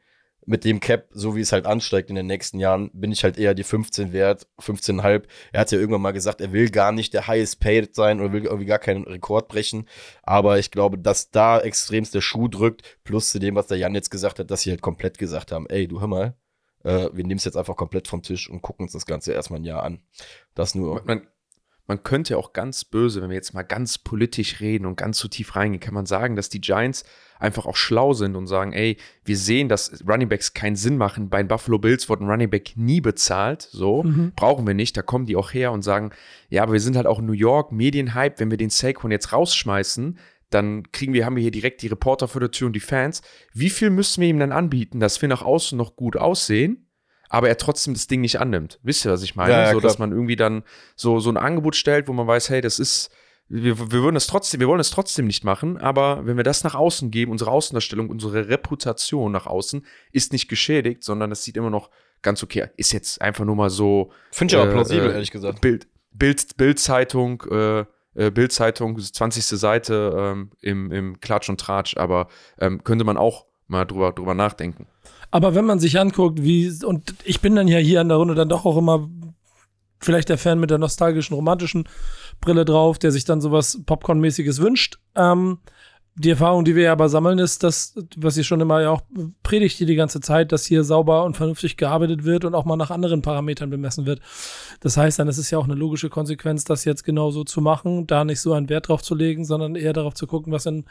[0.48, 3.38] mit dem Cap, so wie es halt ansteigt in den nächsten Jahren, bin ich halt
[3.38, 5.24] eher die 15 wert, 15,5.
[5.52, 8.32] Er hat ja irgendwann mal gesagt, er will gar nicht der highest paid sein oder
[8.32, 9.90] will irgendwie gar keinen Rekord brechen.
[10.24, 13.94] Aber ich glaube, dass da extremst der Schuh drückt, plus zu dem, was der Jan
[13.94, 16.38] jetzt gesagt hat, dass sie halt komplett gesagt haben, ey, du hör mal,
[16.86, 19.60] äh, wir nehmen es jetzt einfach komplett vom Tisch und gucken uns das Ganze erstmal
[19.60, 20.00] ein Jahr an.
[20.56, 21.04] Das nur.
[21.04, 21.28] Man,
[21.88, 25.30] man könnte auch ganz böse, wenn wir jetzt mal ganz politisch reden und ganz zu
[25.30, 27.06] tief reingehen, kann man sagen, dass die Giants
[27.40, 31.30] einfach auch schlau sind und sagen, ey, wir sehen, dass Runningbacks keinen Sinn machen.
[31.30, 34.34] Bei den Buffalo Bills wurde ein Runningback nie bezahlt, so mhm.
[34.36, 34.98] brauchen wir nicht.
[34.98, 36.12] Da kommen die auch her und sagen,
[36.50, 39.32] ja, aber wir sind halt auch in New York, Medienhype, wenn wir den Saquon jetzt
[39.32, 40.18] rausschmeißen,
[40.50, 43.22] dann kriegen wir, haben wir hier direkt die Reporter vor der Tür und die Fans.
[43.54, 46.87] Wie viel müssen wir ihm dann anbieten, dass wir nach außen noch gut aussehen?
[47.30, 48.80] Aber er trotzdem das Ding nicht annimmt.
[48.84, 49.52] Wisst ihr, was ich meine?
[49.52, 50.64] Ja, ja, so, dass man irgendwie dann
[50.96, 53.10] so, so ein Angebot stellt, wo man weiß, hey, das ist,
[53.50, 56.64] wir, wir würden es trotzdem, wir wollen es trotzdem nicht machen, aber wenn wir das
[56.64, 61.58] nach außen geben, unsere Außendarstellung, unsere Reputation nach außen ist nicht geschädigt, sondern es sieht
[61.58, 61.90] immer noch
[62.22, 62.70] ganz okay.
[62.78, 64.12] Ist jetzt einfach nur mal so.
[64.32, 65.62] Finde ich aber äh, plausibel, äh, ehrlich gesagt.
[65.62, 67.86] Bild, Bild, Bildzeitung, äh,
[68.16, 69.46] äh, Bildzeitung, 20.
[69.46, 72.28] Seite ähm, im, im Klatsch und Tratsch, aber
[72.60, 74.88] ähm, könnte man auch mal drüber, drüber nachdenken.
[75.32, 78.36] Aber wenn man sich anguckt, wie, und ich bin dann ja hier an der Runde
[78.36, 79.10] dann doch auch immer
[80.00, 81.88] vielleicht der Fan mit der nostalgischen, romantischen
[82.40, 85.00] Brille drauf, der sich dann sowas Popcorn-mäßiges wünscht.
[85.16, 85.60] Ähm,
[86.20, 89.02] die Erfahrung, die wir ja aber sammeln, ist, dass, was ihr schon immer ja auch
[89.44, 92.76] predigt hier die ganze Zeit, dass hier sauber und vernünftig gearbeitet wird und auch mal
[92.76, 94.22] nach anderen Parametern bemessen wird.
[94.80, 98.08] Das heißt dann, es ist ja auch eine logische Konsequenz, das jetzt genauso zu machen,
[98.08, 100.86] da nicht so einen Wert drauf zu legen, sondern eher darauf zu gucken, was in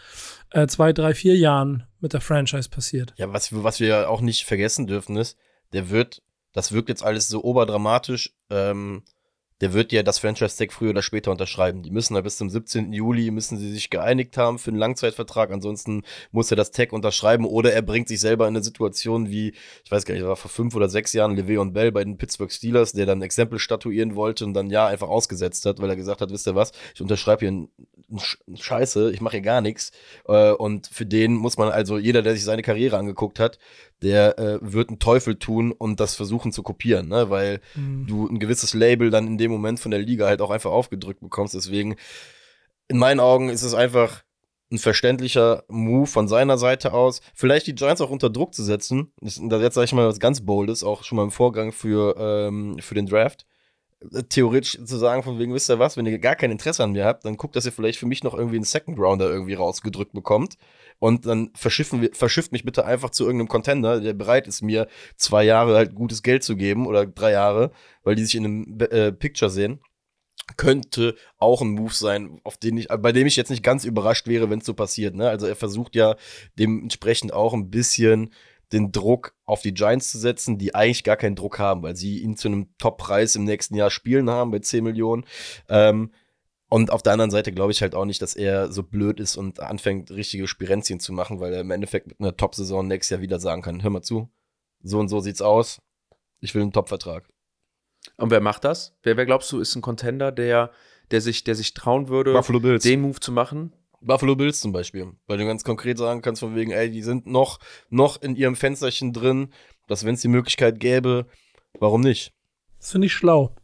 [0.50, 3.12] äh, zwei, drei, vier Jahren mit der Franchise passiert.
[3.16, 5.36] Ja, was, was wir auch nicht vergessen dürfen ist,
[5.72, 9.02] der wird, das wirkt jetzt alles so oberdramatisch, ähm,
[9.60, 11.82] der wird ja das Franchise-Tag früher oder später unterschreiben.
[11.82, 12.92] Die müssen da bis zum 17.
[12.92, 15.50] Juli, müssen sie sich geeinigt haben für einen Langzeitvertrag.
[15.50, 19.54] Ansonsten muss er das Tag unterschreiben oder er bringt sich selber in eine Situation wie,
[19.84, 22.52] ich weiß gar nicht, war vor fünf oder sechs Jahren Le'Veon Bell bei den Pittsburgh
[22.52, 25.96] Steelers, der dann ein Exempel statuieren wollte und dann ja einfach ausgesetzt hat, weil er
[25.96, 27.68] gesagt hat, wisst ihr was, ich unterschreibe hier einen
[28.56, 29.90] Scheiße, ich mache hier gar nichts.
[30.26, 33.58] Äh, und für den muss man also, jeder, der sich seine Karriere angeguckt hat,
[34.02, 37.30] der äh, wird einen Teufel tun und das versuchen zu kopieren, ne?
[37.30, 38.06] weil mhm.
[38.06, 41.20] du ein gewisses Label dann in dem Moment von der Liga halt auch einfach aufgedrückt
[41.20, 41.54] bekommst.
[41.54, 41.96] Deswegen,
[42.88, 44.22] in meinen Augen ist es einfach
[44.70, 47.20] ein verständlicher Move von seiner Seite aus.
[47.34, 49.12] Vielleicht die Giants auch unter Druck zu setzen.
[49.20, 52.76] Das, jetzt sage ich mal was ganz Boldes, auch schon mal im Vorgang für, ähm,
[52.80, 53.46] für den Draft
[54.28, 57.04] theoretisch zu sagen, von wegen, wisst ihr was, wenn ihr gar kein Interesse an mir
[57.04, 60.12] habt, dann guckt, dass ihr vielleicht für mich noch irgendwie einen Second Rounder irgendwie rausgedrückt
[60.12, 60.56] bekommt.
[60.98, 65.44] Und dann verschiffen, verschifft mich bitte einfach zu irgendeinem Contender, der bereit ist, mir zwei
[65.44, 67.70] Jahre halt gutes Geld zu geben oder drei Jahre,
[68.02, 69.80] weil die sich in einem äh, Picture sehen.
[70.56, 74.26] Könnte auch ein Move sein, auf den ich, bei dem ich jetzt nicht ganz überrascht
[74.28, 75.14] wäre, wenn es so passiert.
[75.14, 75.28] Ne?
[75.28, 76.16] Also er versucht ja
[76.58, 78.30] dementsprechend auch ein bisschen
[78.72, 82.18] den Druck auf die Giants zu setzen, die eigentlich gar keinen Druck haben, weil sie
[82.18, 85.24] ihn zu einem Top-Preis im nächsten Jahr spielen haben bei 10 Millionen.
[85.68, 86.12] Ähm,
[86.68, 89.36] und auf der anderen Seite glaube ich halt auch nicht, dass er so blöd ist
[89.36, 93.20] und anfängt, richtige Spirenzien zu machen, weil er im Endeffekt mit einer Top-Saison nächstes Jahr
[93.20, 94.30] wieder sagen kann: Hör mal zu,
[94.82, 95.80] so und so sieht's aus.
[96.40, 97.28] Ich will einen Top-Vertrag.
[98.16, 98.96] Und wer macht das?
[99.02, 100.72] Wer, wer glaubst du, ist ein Contender, der,
[101.10, 102.32] der, sich, der sich trauen würde,
[102.88, 103.72] den Move zu machen?
[104.00, 107.26] Buffalo Bills zum Beispiel, weil du ganz konkret sagen kannst, von wegen, ey, die sind
[107.26, 109.52] noch, noch in ihrem Fensterchen drin,
[109.86, 111.26] dass wenn es die Möglichkeit gäbe,
[111.78, 112.32] warum nicht?
[112.78, 113.54] Das finde ich schlau.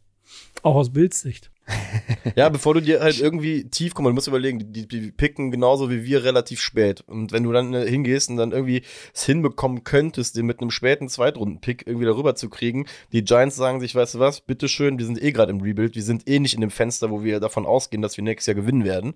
[0.61, 1.51] Auch aus Bildsicht.
[2.35, 5.89] Ja, bevor du dir halt irgendwie tief kommst, du musst überlegen, die, die picken genauso
[5.89, 7.01] wie wir relativ spät.
[7.01, 8.81] Und wenn du dann äh, hingehst und dann irgendwie
[9.13, 13.79] es hinbekommen könntest, den mit einem späten Zweitrunden-Pick irgendwie darüber zu kriegen, die Giants sagen
[13.79, 16.55] sich, weißt du was, bitteschön, wir sind eh gerade im Rebuild, wir sind eh nicht
[16.55, 19.13] in dem Fenster, wo wir davon ausgehen, dass wir nächstes Jahr gewinnen werden.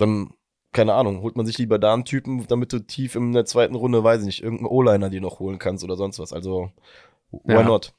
[0.00, 0.30] Dann,
[0.72, 3.74] keine Ahnung, holt man sich lieber da einen Typen, damit du tief in der zweiten
[3.74, 6.32] Runde, weiß ich nicht, irgendeinen O-Liner dir noch holen kannst oder sonst was.
[6.32, 6.72] Also,
[7.30, 7.62] why Ja.
[7.62, 7.92] not?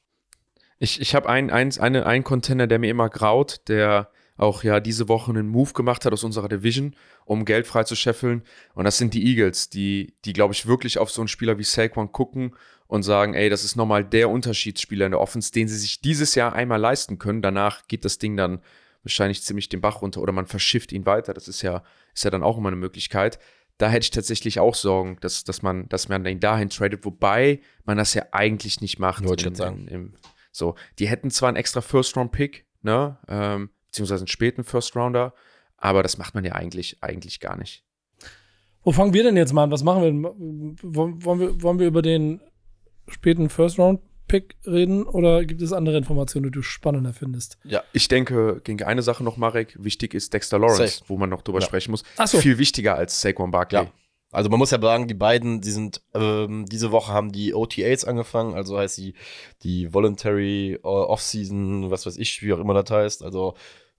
[0.80, 4.80] Ich, ich habe ein, eins, eine, einen Contender, der mir immer graut, der auch ja
[4.80, 8.42] diese Woche einen Move gemacht hat aus unserer Division, um Geld frei zu scheffeln.
[8.74, 11.64] Und das sind die Eagles, die, die glaube ich, wirklich auf so einen Spieler wie
[11.64, 12.56] Saquon gucken
[12.88, 16.34] und sagen, ey, das ist nochmal der Unterschiedsspieler in der Offense, den sie sich dieses
[16.34, 17.44] Jahr einmal leisten können.
[17.44, 18.62] Danach geht das Ding dann
[19.04, 21.34] wahrscheinlich ziemlich den Bach runter oder man verschifft ihn weiter.
[21.34, 21.84] Das ist ja,
[22.14, 23.40] ist ja dann auch immer eine Möglichkeit.
[23.78, 27.62] Da hätte ich tatsächlich auch Sorgen, dass, dass, man, dass man ihn dahin tradet, wobei
[27.84, 29.24] man das ja eigentlich nicht macht.
[29.26, 29.88] Wollte ich in- sagen.
[29.88, 30.14] in- im,
[30.52, 35.34] so, die hätten zwar einen extra First-Round-Pick, ne, ähm, beziehungsweise einen späten First-Rounder,
[35.78, 37.84] aber das macht man ja eigentlich, eigentlich gar nicht.
[38.84, 39.72] Wo fangen wir denn jetzt mal an?
[39.72, 40.24] Was machen wir denn?
[40.96, 42.42] Wollen wir, wollen wir über den
[43.08, 43.50] späten
[44.32, 47.58] First-Round-Pick reden oder gibt es andere Informationen, die du spannender findest?
[47.94, 51.04] Ich denke, gegen eine Sache noch, Marek, wichtig ist Dexter Lawrence, Safe.
[51.08, 51.66] wo man noch drüber Ja.
[51.66, 52.04] sprechen muss.
[52.18, 52.40] Ach so.
[52.40, 53.84] Viel wichtiger als Saquon Barkley.
[53.84, 53.92] Ja.
[54.34, 58.06] Also man muss ja sagen, die beiden, die sind, ähm, diese Woche haben die OTAs
[58.06, 59.14] angefangen, also heißt die,
[59.64, 63.24] die Voluntary äh, Off-Season, was weiß ich, wie auch immer das heißt.
[63.24, 63.56] Also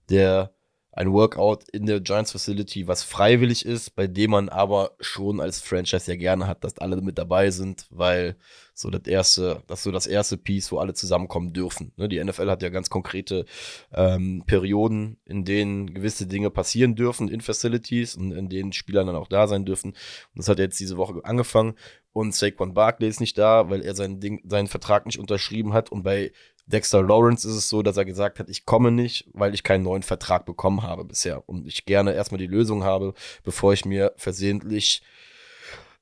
[0.09, 0.51] der
[0.95, 5.59] ein Workout in der Giants Facility, was freiwillig ist, bei dem man aber schon als
[5.59, 8.35] Franchise ja gerne hat, dass alle mit dabei sind, weil
[8.75, 11.93] so das erste, das ist so das erste Piece, wo alle zusammenkommen dürfen.
[11.97, 13.45] Ne, die NFL hat ja ganz konkrete
[13.91, 19.15] ähm, Perioden, in denen gewisse Dinge passieren dürfen in Facilities und in denen Spieler dann
[19.15, 19.91] auch da sein dürfen.
[19.91, 19.97] Und
[20.37, 21.73] das hat jetzt diese Woche angefangen.
[22.11, 25.91] Und Saquon Barkley ist nicht da, weil er seinen, Ding, seinen Vertrag nicht unterschrieben hat.
[25.91, 26.31] Und bei
[26.65, 29.83] Dexter Lawrence ist es so, dass er gesagt hat, ich komme nicht, weil ich keinen
[29.83, 31.47] neuen Vertrag bekommen habe bisher.
[31.47, 35.03] Und ich gerne erstmal die Lösung habe, bevor ich mir versehentlich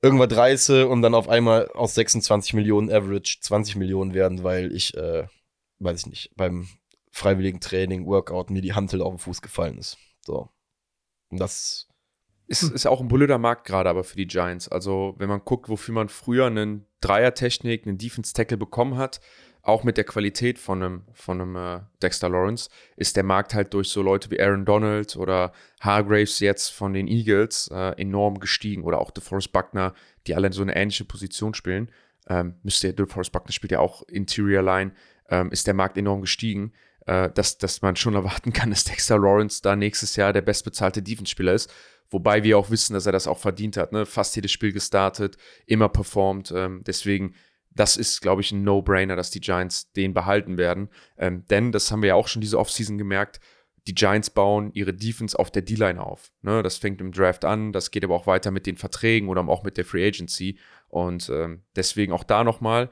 [0.02, 4.96] irgendwas reiße und dann auf einmal aus 26 Millionen Average 20 Millionen werden, weil ich,
[4.96, 5.28] äh,
[5.80, 6.68] weiß ich nicht, beim
[7.12, 9.98] freiwilligen Training, Workout mir die Hantel auf den Fuß gefallen ist.
[10.26, 10.50] So.
[11.30, 11.88] Und das,
[12.48, 14.68] Ist, ist auch ein blöder Markt gerade aber für die Giants.
[14.68, 19.22] Also, wenn man guckt, wofür man früher einen Dreier-Technik, einen Defense-Tackle bekommen hat,
[19.64, 23.74] auch mit der Qualität von einem, von einem äh, Dexter Lawrence, ist der Markt halt
[23.74, 28.84] durch so Leute wie Aaron Donald oder Hargraves jetzt von den Eagles äh, enorm gestiegen.
[28.84, 29.94] Oder auch DeForest Buckner,
[30.28, 31.92] die alle in so eine ähnliche Position spielen.
[32.28, 34.94] Ähm, müsste DeForest Buckner spielt ja auch Interior Line,
[35.30, 36.74] ähm, ist der Markt enorm gestiegen.
[37.08, 41.02] Äh, dass, dass man schon erwarten kann, dass Dexter Lawrence da nächstes Jahr der bestbezahlte
[41.02, 41.74] Defense-Spieler ist.
[42.10, 43.94] Wobei wir auch wissen, dass er das auch verdient hat.
[43.94, 44.06] Ne?
[44.06, 46.52] Fast jedes Spiel gestartet, immer performt.
[46.56, 47.36] Ähm, deswegen,
[47.74, 50.90] das ist, glaube ich, ein No-Brainer, dass die Giants den behalten werden.
[51.18, 53.40] Ähm, denn, das haben wir ja auch schon diese Offseason gemerkt,
[53.88, 56.32] die Giants bauen ihre Defense auf der D-Line auf.
[56.42, 56.62] Ne?
[56.62, 59.64] Das fängt im Draft an, das geht aber auch weiter mit den Verträgen oder auch
[59.64, 60.60] mit der Free Agency.
[60.88, 62.90] Und ähm, deswegen auch da nochmal,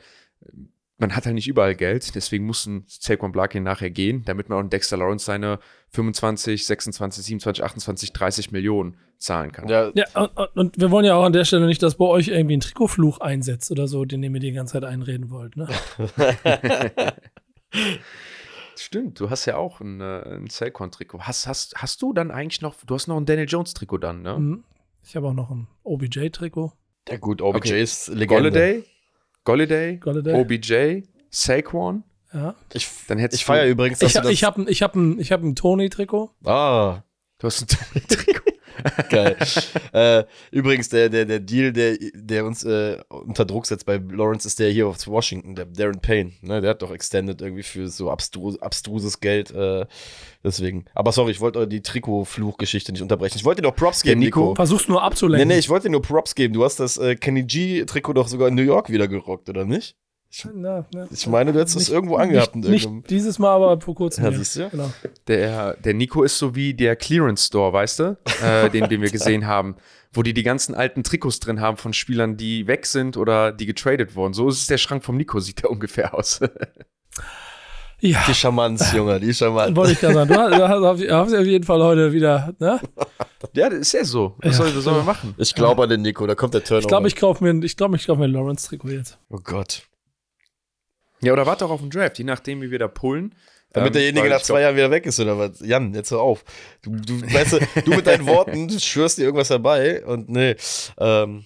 [1.00, 4.62] man hat halt nicht überall Geld, deswegen mussten Saquon Barkley nachher gehen, damit man auch
[4.62, 5.60] in Dexter Lawrence seine
[5.92, 9.68] 25, 26, 27, 28, 30 Millionen zahlen kann.
[9.68, 12.06] ja, Ja, und, und- und wir wollen ja auch an der Stelle nicht, dass bei
[12.06, 15.58] euch irgendwie ein Trikotfluch einsetzt oder so, den ihr mir die ganze Zeit einreden wollt.
[15.58, 15.68] Ne?
[18.76, 21.20] Stimmt, du hast ja auch ein, äh, ein Saquon-Trikot.
[21.22, 24.38] Hast, hast, hast du dann eigentlich noch, du hast noch ein Daniel Jones-Trikot dann, ne?
[24.40, 24.64] Mhm.
[25.04, 26.72] Ich habe auch noch ein OBJ-Trikot.
[27.10, 27.82] ja gut, OBJ Okay.
[27.82, 28.28] ist Legende.
[28.52, 28.84] Golladay,
[29.50, 30.34] Golladay, Golladay.
[30.40, 32.56] OBJ, Saquon, Ja.
[32.74, 34.32] Ich, dann hättest Ich feiere übrigens, dass Ich, du das.
[34.32, 36.30] ich habe ein, ich hab ein, ich hab ein Tony-Trikot.
[36.46, 37.02] ah,
[37.40, 37.62] du hast
[37.96, 38.39] ein Trikot.
[39.10, 39.36] geil.
[39.94, 44.48] äh, übrigens, der, der, der Deal, der, der uns äh, unter Druck setzt bei Lawrence,
[44.48, 46.32] ist der hier aus Washington, der Darren Payne.
[46.42, 46.62] Ne?
[46.62, 49.52] Der hat doch extended irgendwie für so abstru abstruses Geld.
[49.52, 49.86] Äh,
[50.44, 50.86] deswegen.
[50.94, 53.38] Aber sorry, ich wollte die Trikot-Fluch-Geschichte nicht unterbrechen.
[53.38, 54.40] Ich wollte dir doch Props geben, Nico.
[54.42, 54.56] Nico.
[54.56, 55.48] Versuch's nur Nee, abzulenken.
[55.48, 56.54] nee, ich wollte dir nur Props geben.
[56.54, 59.96] Du hast das äh, Kenny G-Trikot doch sogar in New York wieder gerockt, oder nicht?
[60.54, 63.96] Na, na, Ich meine, du hättest es irgendwo angehabt nicht, nicht dieses Mal, aber vor
[63.96, 64.26] kurzem.
[64.26, 64.70] Ja, siehst du?
[64.70, 64.92] Genau.
[65.28, 68.18] Der, der Nico ist so wie der Clearance Store, weißt du?
[68.44, 69.76] Äh, den, den wir gesehen haben.
[70.14, 73.66] Wo die die ganzen alten Trikots drin haben von Spielern, die weg sind oder die
[73.66, 74.34] getradet wurden.
[74.34, 76.40] So ist es der Schrank vom Nico, sieht der ungefähr aus.
[78.02, 79.76] Ja, Die Charmanz, Junge, die Charmanz.
[79.76, 80.30] wollte ich gerade sagen.
[80.30, 82.80] Du hast, du hast, auf jeden Fall heute wieder, ne?
[83.54, 84.36] ja, das ist ja so.
[84.38, 84.64] Was Ja.
[84.66, 85.36] soll, was soll man machen?
[85.38, 86.82] Ich glaube an den Nico, da kommt der Turnover.
[86.84, 89.18] Ich glaube, ich kaufe mir, ein- ich glaube, ich kaufe mir ein Lawrence-Trikot jetzt.
[89.30, 89.84] Oh Gott.
[91.22, 93.36] Ja, oder warte auch auf den Draft, je nachdem, wie wir da pullen.
[93.72, 95.60] Damit Ähm, derjenige nach zwei glaub- Jahren wieder weg ist, oder was?
[95.60, 96.44] Jan, jetzt hör auf.
[96.82, 100.56] Du, du, weißt du, du mit deinen Worten du schwörst dir irgendwas herbei und nee.
[100.98, 101.46] Ähm,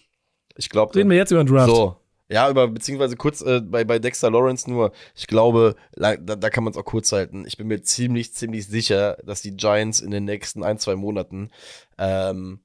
[0.56, 0.96] ich glaube.
[0.96, 1.70] Reden wir jetzt über den Draft.
[1.70, 1.96] So.
[2.30, 6.50] Ja, über, beziehungsweise kurz äh, bei, bei Dexter Lawrence nur, ich glaube, la- da, da
[6.50, 7.44] kann man es auch kurz halten.
[7.46, 11.52] Ich bin mir ziemlich, ziemlich sicher, dass die Giants in den nächsten ein, zwei Monaten,
[11.98, 12.62] ähm,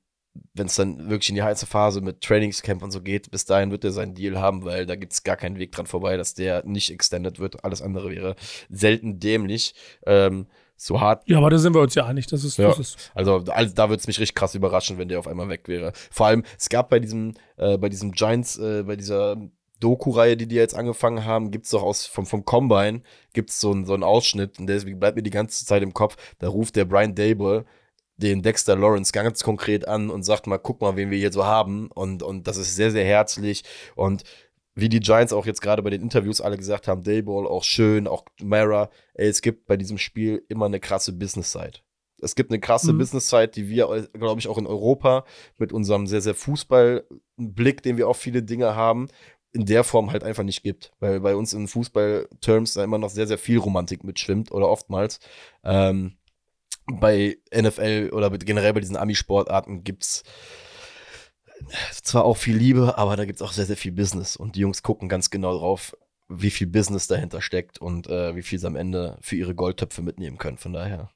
[0.55, 3.71] wenn es dann wirklich in die heiße Phase mit Trainingscamp und so geht, bis dahin
[3.71, 6.35] wird er seinen Deal haben, weil da gibt es gar keinen Weg dran vorbei, dass
[6.35, 7.65] der nicht extended wird.
[7.65, 8.37] Alles andere wäre
[8.69, 9.75] selten dämlich.
[10.07, 10.47] Ähm,
[10.81, 12.29] so hart Ja, aber da sind wir uns ja einig.
[12.29, 12.69] Das ist, Ja.
[12.69, 15.49] das ist also, also da würde es mich richtig krass überraschen, wenn der auf einmal
[15.49, 15.93] weg wäre.
[16.11, 19.37] Vor allem, es gab bei diesem, äh, bei diesem Giants, äh, bei dieser
[19.81, 23.61] Doku-Reihe, die die jetzt angefangen haben, gibt es doch aus vom, vom Combine, gibt es
[23.61, 26.49] so, einen- so einen Ausschnitt und deswegen bleibt mir die ganze Zeit im Kopf, da
[26.49, 27.65] ruft der Brian Dable
[28.19, 31.45] den Dexter Lawrence ganz konkret an und sagt mal, guck mal, wen wir hier so
[31.45, 33.65] haben und, und das ist sehr, sehr herzlich
[33.97, 34.25] und
[34.75, 38.07] wie die Giants auch jetzt gerade bei den Interviews alle gesagt haben, Dayball auch schön,
[38.07, 41.81] auch Mara, ey, es gibt bei diesem Spiel immer eine krasse Business-Side.
[42.21, 42.99] Es gibt eine krasse Mhm.
[42.99, 45.25] Business-Side, die wir, glaube ich, auch in Europa
[45.57, 49.09] mit unserem sehr, sehr Fußball-Blick, den wir auf viele Dinge haben,
[49.53, 50.93] in der Form halt einfach nicht gibt.
[51.01, 55.21] Weil bei uns in Fußball-Terms da immer noch sehr, sehr viel Romantik mitschwimmt oder oftmals.
[55.65, 56.19] Ähm,
[56.93, 60.23] bei NFL oder generell bei diesen Ami-Sportarten gibt's
[62.03, 64.37] zwar auch viel Liebe, aber da gibt's auch sehr, sehr viel Business.
[64.37, 65.97] Und die Jungs gucken ganz genau drauf,
[66.29, 70.03] wie viel Business dahinter steckt und äh, wie viel sie am Ende für ihre Goldtöpfe
[70.03, 70.59] mitnehmen können.
[70.59, 71.11] Von daher.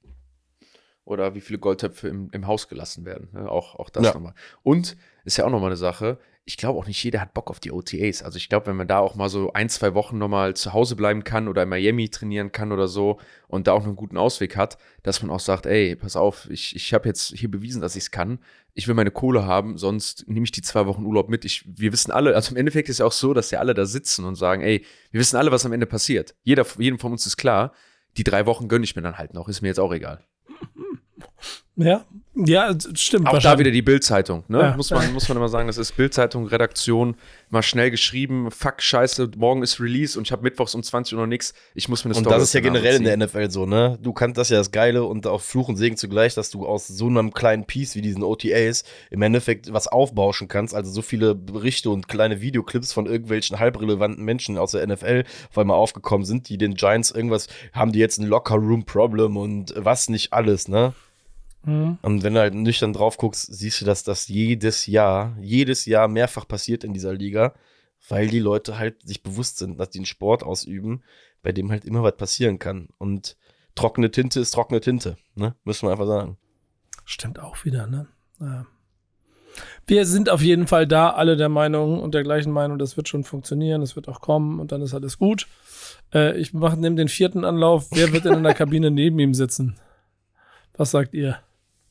[1.04, 3.28] oder wie viele Goldtöpfe im, im Haus gelassen werden.
[3.32, 3.50] Ne?
[3.50, 4.14] Auch, auch das Ja.
[4.14, 4.34] nochmal.
[4.62, 6.18] Und ist ja auch nochmal eine Sache.
[6.44, 8.22] Ich glaube auch nicht jeder hat Bock auf die OTAs.
[8.22, 10.96] Also ich glaube, wenn man da auch mal so ein, zwei Wochen nochmal zu Hause
[10.96, 14.56] bleiben kann oder in Miami trainieren kann oder so und da auch einen guten Ausweg
[14.56, 17.94] hat, dass man auch sagt, ey, pass auf, ich, ich habe jetzt hier bewiesen, dass
[17.94, 18.40] ich es kann.
[18.74, 21.44] Ich will meine Kohle haben, sonst nehme ich die zwei Wochen Urlaub mit.
[21.44, 23.86] Ich, wir wissen alle, also im Endeffekt ist ja auch so, dass ja alle da
[23.86, 26.34] sitzen und sagen, ey, wir wissen alle, was am Ende passiert.
[26.42, 27.72] Jeder, jedem von uns ist klar,
[28.16, 30.26] die drei Wochen gönne ich mir dann halt noch, ist mir jetzt auch egal.
[31.76, 32.04] Ja,
[32.34, 33.28] ja, das stimmt.
[33.28, 34.58] Auch da wieder die Bildzeitung, ne?
[34.58, 34.76] Ja.
[34.76, 37.16] muss, man, muss man immer sagen, das ist Bildzeitung, Redaktion,
[37.50, 41.20] mal schnell geschrieben, fuck, scheiße, morgen ist Release und ich habe mittwochs um 20 Uhr
[41.20, 43.16] noch nichts, ich muss mir eine Und Story das ist ja generell in der.
[43.16, 43.98] NFL so, ne?
[44.02, 46.88] Du kannst das ja das Geile und auch Fluch und Segen zugleich, dass du aus
[46.88, 50.74] so einem kleinen Piece wie diesen OTAs im Endeffekt was aufbauschen kannst.
[50.74, 55.58] Also so viele Berichte und kleine Videoclips von irgendwelchen halbrelevanten Menschen aus der NFL auf
[55.58, 60.32] einmal aufgekommen sind, die den Giants irgendwas, haben die jetzt ein Locker-Room-Problem und was nicht
[60.32, 60.94] alles, ne?
[61.64, 61.98] Mhm.
[62.02, 66.08] Und wenn du halt nüchtern drauf guckst, siehst du, dass das jedes Jahr, jedes Jahr
[66.08, 67.54] mehrfach passiert in dieser Liga,
[68.08, 71.02] weil die Leute halt sich bewusst sind, dass die einen Sport ausüben,
[71.42, 72.88] bei dem halt immer was passieren kann.
[72.98, 73.36] Und
[73.74, 75.54] trockene Tinte ist trockene Tinte, ne?
[75.64, 76.36] Müssen wir einfach sagen.
[77.04, 78.06] Stimmt auch wieder, ne?
[78.40, 78.66] Ja.
[79.86, 83.08] Wir sind auf jeden Fall da, alle der Meinung und der gleichen Meinung, das wird
[83.08, 85.46] schon funktionieren, das wird auch kommen und dann ist alles gut.
[86.14, 87.88] Äh, ich mache nehme den vierten Anlauf.
[87.90, 89.78] Wer wird denn in der Kabine neben ihm sitzen?
[90.76, 91.38] Was sagt ihr?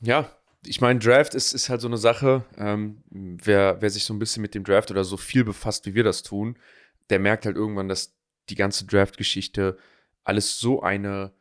[0.02, 0.30] Ja,
[0.66, 2.44] ich meine, Draft ist, ist halt so eine Sache.
[2.56, 5.94] Ähm, wer, wer sich so ein bisschen mit dem Draft oder so viel befasst, wie
[5.94, 6.56] wir das tun,
[7.10, 8.14] der merkt halt irgendwann, dass
[8.48, 9.76] die ganze Draft-Geschichte
[10.24, 11.32] alles so eine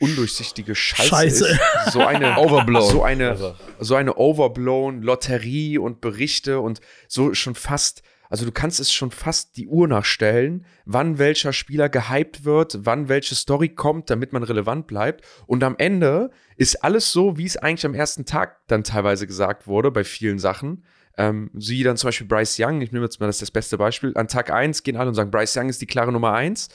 [0.00, 1.48] undurchsichtige Scheiße, Scheiße.
[1.48, 1.92] ist.
[1.92, 2.90] So eine Overblown.
[2.90, 8.80] So eine, so eine Overblown Lotterie und Berichte und so schon fast, also du kannst
[8.80, 14.10] es schon fast die Uhr nachstellen, wann welcher Spieler gehypt wird, wann welche Story kommt,
[14.10, 15.24] damit man relevant bleibt.
[15.46, 19.66] Und am Ende ist alles so, wie es eigentlich am ersten Tag dann teilweise gesagt
[19.66, 20.84] wurde, bei vielen Sachen.
[21.16, 24.12] Ähm, sie dann zum Beispiel Bryce Young, ich nehme jetzt mal das, das beste Beispiel.
[24.14, 26.68] An Tag 1 gehen alle und sagen, Bryce Young ist die klare Nummer 1.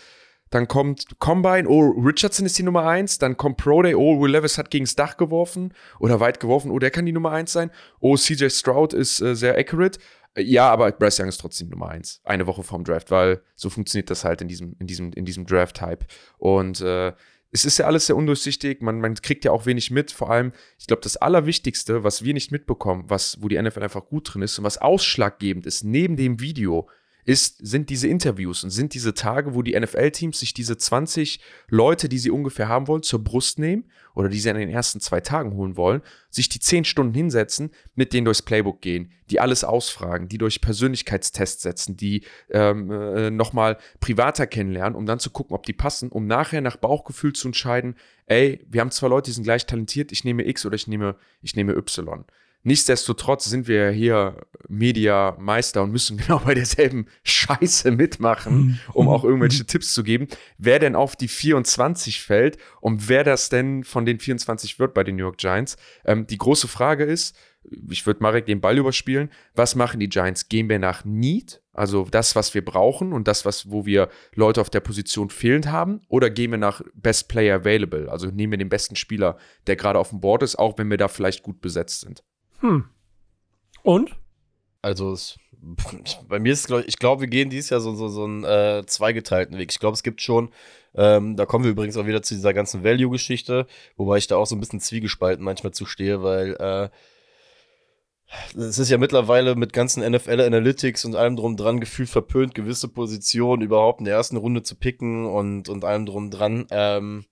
[0.50, 3.18] Dann kommt Combine, oh, Richardson ist die Nummer 1.
[3.18, 6.78] Dann kommt Pro Day, oh, Will Levis hat gegens Dach geworfen oder weit geworfen, oh,
[6.78, 7.72] der kann die Nummer 1 sein.
[8.00, 9.98] Oh, CJ Stroud ist äh, sehr accurate.
[10.38, 12.22] Ja, aber Bryce Young ist trotzdem Nummer 1.
[12.24, 15.46] Eine Woche vorm Draft, weil so funktioniert das halt in diesem, in diesem, in diesem
[15.46, 16.06] Draft-Hype.
[16.38, 17.14] Und äh,
[17.52, 20.12] es ist ja alles sehr undurchsichtig, man, man kriegt ja auch wenig mit.
[20.12, 24.06] Vor allem, ich glaube, das Allerwichtigste, was wir nicht mitbekommen, was, wo die NFL einfach
[24.08, 26.90] gut drin ist und was ausschlaggebend ist, neben dem Video,
[27.26, 32.10] ist, sind diese Interviews und sind diese Tage, wo die NFL-Teams sich diese 20 Leute,
[32.10, 35.22] die sie ungefähr haben wollen, zur Brust nehmen oder die sie in den ersten zwei
[35.22, 39.64] Tagen holen wollen, sich die 10 Stunden hinsetzen, mit denen durchs Playbook gehen, die alles
[39.64, 45.56] ausfragen, die durch Persönlichkeitstests setzen, die ähm, äh, nochmal privater kennenlernen, um dann zu gucken,
[45.56, 49.36] ob die passen, um nachher nach Bauchgefühl zu entscheiden, ey, wir haben zwei Leute, die
[49.36, 52.26] sind gleich talentiert, ich nehme X oder ich nehme, ich nehme Y.
[52.64, 54.38] Nichtsdestotrotz sind wir hier
[54.70, 58.80] Media-Meister und müssen genau bei derselben Scheiße mitmachen, mhm.
[58.94, 60.28] um auch irgendwelche Tipps zu geben.
[60.58, 65.04] Wer denn auf die 24 fällt und wer das denn von den 24 wird bei
[65.04, 65.78] den New York Giants.
[66.06, 67.36] Ähm, die große Frage ist,
[67.90, 70.50] ich würde Marek den Ball überspielen, was machen die Giants?
[70.50, 74.62] Gehen wir nach Need, also das, was wir brauchen und das, was, wo wir Leute
[74.62, 78.58] auf der Position fehlend haben, oder gehen wir nach Best Player Available, also nehmen wir
[78.58, 81.62] den besten Spieler, der gerade auf dem Board ist, auch wenn wir da vielleicht gut
[81.62, 82.24] besetzt sind?
[82.64, 82.86] Hm.
[83.84, 84.16] Und?
[84.82, 85.38] Also, es,
[86.28, 88.84] bei mir ist, glaube ich, glaube, wir gehen dieses Jahr so, so, so einen äh,
[88.86, 89.72] zweigeteilten Weg.
[89.72, 90.50] Ich glaube, es gibt schon,
[90.96, 94.46] ähm, da kommen wir übrigens auch wieder zu dieser ganzen Value-Geschichte, wobei ich da auch
[94.46, 96.90] so ein bisschen zwiegespalten manchmal zustehe, weil äh,
[98.58, 102.88] es ist ja mittlerweile mit ganzen NFL Analytics und allem drum dran gefühlt verpönt, gewisse
[102.88, 106.66] Positionen überhaupt in der ersten Runde zu picken und, und allem drum dran.
[106.72, 107.26] Ähm,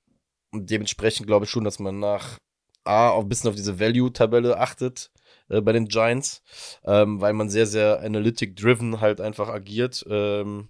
[0.52, 2.38] und dementsprechend glaube ich schon, dass man nach
[2.84, 5.12] A, auch ein bisschen auf diese Value-Tabelle achtet
[5.52, 6.42] äh, bei den Giants,
[6.86, 10.06] ähm, weil man sehr, sehr analytic-driven halt einfach agiert.
[10.10, 10.70] Ähm,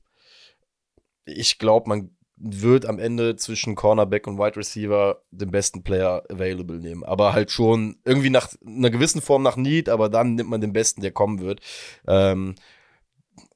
[1.25, 2.11] ich glaube, man
[2.43, 7.03] wird am Ende zwischen Cornerback und Wide Receiver den besten Player available nehmen.
[7.03, 10.73] Aber halt schon irgendwie nach einer gewissen Form nach Need, aber dann nimmt man den
[10.73, 11.61] besten, der kommen wird.
[12.07, 12.55] Ähm,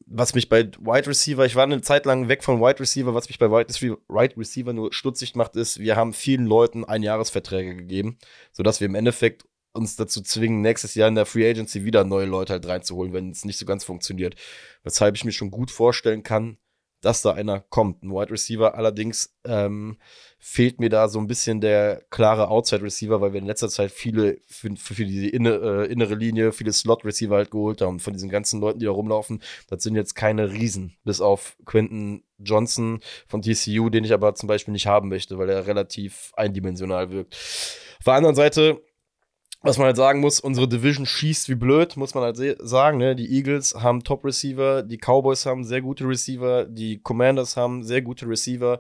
[0.06, 3.28] was mich bei Wide Receiver, ich war eine Zeit lang weg von Wide Receiver, was
[3.28, 8.20] mich bei Wide Wide Receiver nur stutzig macht, ist, wir haben vielen Leuten Einjahresverträge gegeben,
[8.52, 12.26] sodass wir im Endeffekt uns dazu zwingen, nächstes Jahr in der Free Agency wieder neue
[12.26, 14.36] Leute halt reinzuholen, wenn es nicht so ganz funktioniert.
[14.84, 16.58] Weshalb ich mir schon gut vorstellen kann,
[17.06, 18.04] dass da einer kommt.
[18.04, 19.98] Ein Wide Receiver allerdings ähm,
[20.40, 23.92] fehlt mir da so ein bisschen der klare Outside Receiver, weil wir in letzter Zeit
[23.92, 28.00] viele für, für die innere, äh, innere Linie, viele Slot Receiver halt geholt haben.
[28.00, 32.24] Von diesen ganzen Leuten, die da rumlaufen, das sind jetzt keine Riesen, bis auf Quentin
[32.40, 37.12] Johnson von TCU, den ich aber zum Beispiel nicht haben möchte, weil er relativ eindimensional
[37.12, 37.36] wirkt.
[38.00, 38.82] Auf der anderen Seite
[39.66, 43.00] was man halt sagen muss, unsere Division schießt wie blöd, muss man halt sagen.
[43.00, 43.16] Ne?
[43.16, 48.28] Die Eagles haben Top-Receiver, die Cowboys haben sehr gute Receiver, die Commanders haben sehr gute
[48.28, 48.80] Receiver.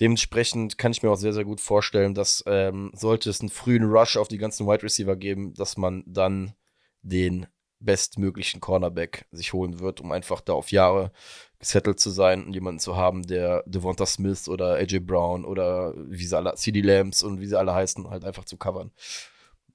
[0.00, 3.84] Dementsprechend kann ich mir auch sehr, sehr gut vorstellen, dass ähm, sollte es einen frühen
[3.84, 6.52] Rush auf die ganzen Wide Receiver geben, dass man dann
[7.00, 7.46] den
[7.80, 11.10] bestmöglichen Cornerback sich holen wird, um einfach da auf Jahre
[11.58, 16.26] gesettelt zu sein und jemanden zu haben, der Devonta Smith oder AJ Brown oder wie
[16.26, 18.92] sie alle, CD Lambs und wie sie alle heißen, halt einfach zu covern.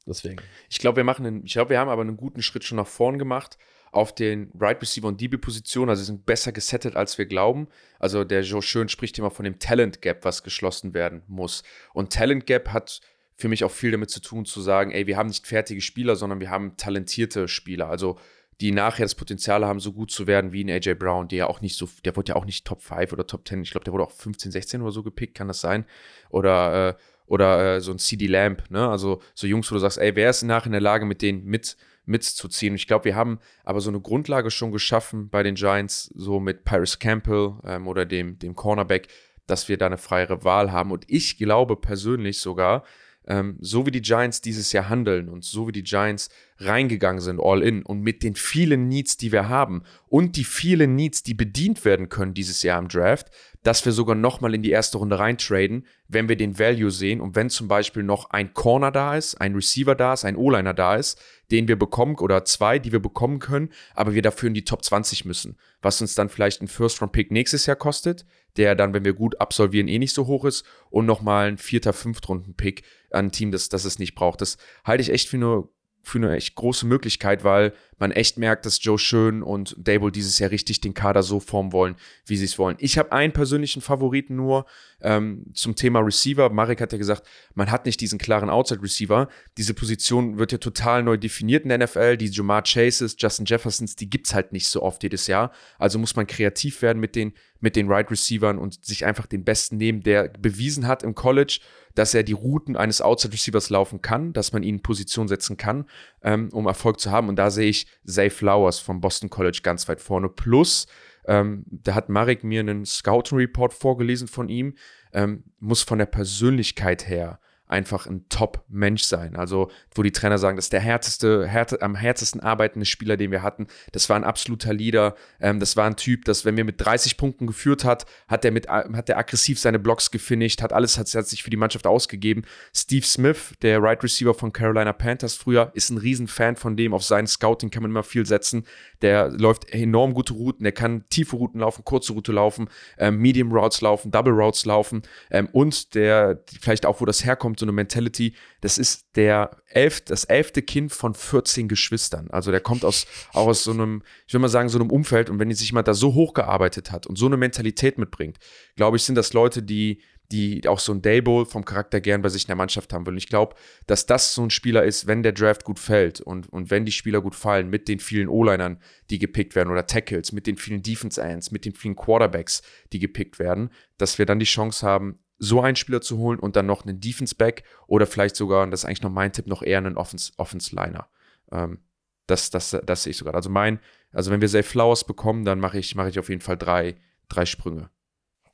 [0.06, 0.42] Deswegen.
[0.70, 2.88] Ich glaube, wir machen einen, ich glaube, wir haben aber einen guten Schritt schon nach
[2.88, 3.58] vorn gemacht
[3.92, 5.90] auf den Right Receiver und DB-Positionen.
[5.90, 7.68] Also sind besser gesettet, als wir glauben.
[8.00, 11.64] Also der Joe Schön spricht immer von dem Talent Gap, was geschlossen werden muss.
[11.94, 13.02] Und Talent Gap hat
[13.36, 16.16] für mich auch viel damit zu tun, zu sagen, ey, wir haben nicht fertige Spieler,
[16.16, 17.90] sondern wir haben talentierte Spieler.
[17.90, 18.18] Also
[18.62, 21.48] die nachher das Potenzial haben, so gut zu werden wie ein AJ Brown, der ja
[21.48, 23.84] auch nicht so, der wurde ja auch nicht Top 5 oder Top 10, ich glaube,
[23.84, 25.86] der wurde auch 15, 16 oder so gepickt, kann das sein?
[26.30, 28.88] Oder äh, oder äh, so ein CD Lamp, ne?
[28.88, 31.46] Also so Jungs, wo du sagst, ey, wer ist nachher in der Lage, mit denen
[31.46, 32.76] mit, mitzuziehen?
[32.76, 36.64] Ich glaube, wir haben aber so eine Grundlage schon geschaffen bei den Giants, so mit
[36.64, 39.08] Paris Campbell ähm, oder dem, dem Cornerback,
[39.48, 40.92] dass wir da eine freiere Wahl haben.
[40.92, 42.84] Und ich glaube persönlich sogar,
[43.28, 47.40] ähm, so wie die Giants dieses Jahr handeln und so wie die Giants reingegangen sind,
[47.42, 51.34] all in, und mit den vielen Needs, die wir haben und die vielen Needs, die
[51.34, 53.30] bedient werden können dieses Jahr im Draft,
[53.64, 57.36] dass wir sogar nochmal in die erste Runde reintraden, wenn wir den Value sehen und
[57.36, 60.96] wenn zum Beispiel noch ein Corner da ist, ein Receiver da ist, ein O-Liner da
[60.96, 64.66] ist, den wir bekommen oder zwei, die wir bekommen können, aber wir dafür in die
[64.66, 68.26] Top 20 müssen, was uns dann vielleicht ein First-Round-Pick nächstes Jahr kostet,
[68.58, 71.94] der dann, wenn wir gut absolvieren, eh nicht so hoch ist und nochmal ein vierter,
[71.94, 74.42] Fünftrunden-Pick an ein Team, das, das es nicht braucht.
[74.42, 75.64] Das halte ich echt für eine
[76.04, 77.74] für eine echt große Möglichkeit, weil
[78.04, 81.72] man echt merkt, dass Joe Schön und Dable dieses Jahr richtig den Kader so formen
[81.72, 82.76] wollen, wie sie es wollen.
[82.80, 84.66] Ich habe einen persönlichen Favoriten nur
[85.02, 86.50] ähm, zum Thema Receiver.
[86.50, 89.30] Marek hat ja gesagt, man hat nicht diesen klaren Outside-Receiver.
[89.58, 92.18] Diese Position wird ja total neu definiert in der NFL.
[92.18, 95.54] Die Jamar Chases, Justin Jeffersons, die gibt es halt nicht so oft jedes Jahr.
[95.80, 99.46] Also muss man kreativ werden mit den, mit den Right Receivern und sich einfach den
[99.46, 101.62] Besten nehmen, der bewiesen hat im College
[101.96, 105.58] dass er die Routen eines Outside Receivers laufen kann, dass man ihn in Position setzen
[105.58, 105.86] kann,
[106.24, 107.30] ähm, um Erfolg zu haben.
[107.30, 110.30] Und da sehe ich Zay Flowers vom Boston College ganz weit vorne.
[110.30, 110.88] Plus,
[111.26, 114.76] ähm, da hat Marek mir einen Scouting Report vorgelesen von ihm,
[115.14, 117.40] ähm, muss von der Persönlichkeit her
[117.74, 119.36] einfach ein Top-Mensch sein.
[119.36, 123.32] Also, wo die Trainer sagen, das ist der härteste, härte, am härtesten arbeitende Spieler, den
[123.32, 123.66] wir hatten.
[123.92, 125.16] Das war ein absoluter Leader.
[125.42, 128.52] Ähm, das war ein Typ, das, wenn wir mit 30 Punkten geführt hat, hat er
[128.52, 131.88] mit, hat er aggressiv seine Blocks gefinisht, hat alles, hat, hat sich für die Mannschaft
[131.88, 132.44] ausgegeben.
[132.76, 136.94] Steve Smith, der Right Receiver von Carolina Panthers früher, ist ein Riesenfan von dem.
[136.94, 138.66] Auf seinen Scouting kann man immer viel setzen.
[139.02, 142.70] Der läuft enorm gute Routen, der kann tiefe Routen laufen, kurze Route laufen,
[143.00, 145.02] ähm, Medium Routes laufen, Double Routes laufen
[145.32, 150.02] ähm, und der, vielleicht auch, wo das herkommt, so eine Mentality, das ist der elf,
[150.02, 152.30] das elfte Kind von 14 Geschwistern.
[152.30, 155.30] Also der kommt aus, auch aus so einem, ich will mal sagen, so einem Umfeld
[155.30, 158.38] und wenn sich jemand da so hochgearbeitet hat und so eine Mentalität mitbringt,
[158.76, 160.02] glaube ich, sind das Leute, die
[160.32, 163.18] die auch so ein Dayball vom Charakter gern bei sich in der Mannschaft haben wollen.
[163.18, 163.56] Ich glaube,
[163.86, 166.92] dass das so ein Spieler ist, wenn der Draft gut fällt und, und wenn die
[166.92, 168.80] Spieler gut fallen, mit den vielen O-Linern,
[169.12, 173.00] die gepickt werden oder Tackles, mit den vielen Defense Ends, mit den vielen Quarterbacks, die
[173.00, 176.66] gepickt werden, dass wir dann die Chance haben, so einen Spieler zu holen und dann
[176.66, 179.62] noch einen Defense Back oder vielleicht sogar, und das ist eigentlich noch mein Tipp, noch
[179.62, 181.08] eher einen Offense, Offense Liner.
[181.52, 181.80] Ähm,
[182.28, 183.36] das, das, das sehe ich sogar.
[183.36, 183.80] Also mein,
[184.14, 186.96] also wenn wir Safe Flowers bekommen, dann mache ich, mache ich auf jeden Fall drei,
[187.28, 187.90] drei Sprünge.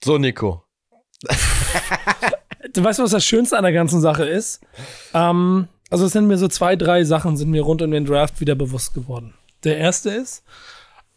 [0.04, 0.64] So, Nico,
[2.74, 4.62] du weißt, was das Schönste an der ganzen Sache ist?
[5.14, 8.40] Ähm, also es sind mir so zwei, drei Sachen sind mir rund um den Draft
[8.42, 9.36] wieder bewusst geworden.
[9.64, 10.44] Der erste ist,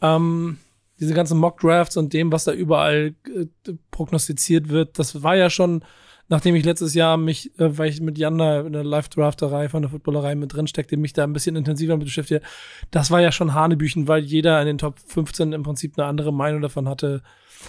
[0.03, 0.59] ähm,
[1.03, 5.85] diese ganzen Mock-Drafts und dem, was da überall äh, prognostiziert wird, das war ja schon,
[6.29, 9.91] nachdem ich letztes Jahr mich, äh, weil ich mit Jan in der Live-Drafterei von der
[9.91, 12.45] Footballerei mit drin steckte, mich da ein bisschen intensiver mit beschäftigt,
[12.93, 16.33] das war ja schon Hanebüchen, weil jeder in den Top 15 im Prinzip eine andere
[16.33, 17.23] Meinung davon hatte,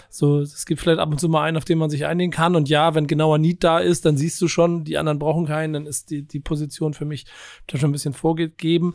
[0.10, 2.56] so, es gibt vielleicht ab und zu mal einen, auf den man sich einigen kann.
[2.56, 5.74] Und ja, wenn genauer Need da ist, dann siehst du schon, die anderen brauchen keinen,
[5.74, 7.26] dann ist die, die Position für mich
[7.68, 8.94] da schon ein bisschen vorgegeben.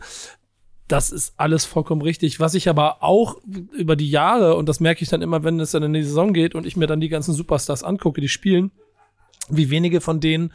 [0.89, 2.39] Das ist alles vollkommen richtig.
[2.39, 3.37] Was ich aber auch
[3.71, 6.33] über die Jahre, und das merke ich dann immer, wenn es dann in die Saison
[6.33, 8.71] geht und ich mir dann die ganzen Superstars angucke, die spielen,
[9.49, 10.51] wie wenige von denen,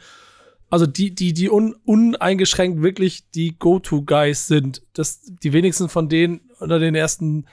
[0.69, 4.81] also die, die, die un, uneingeschränkt wirklich die Go-To-Guys sind.
[4.91, 7.45] Das, die wenigsten von denen unter den ersten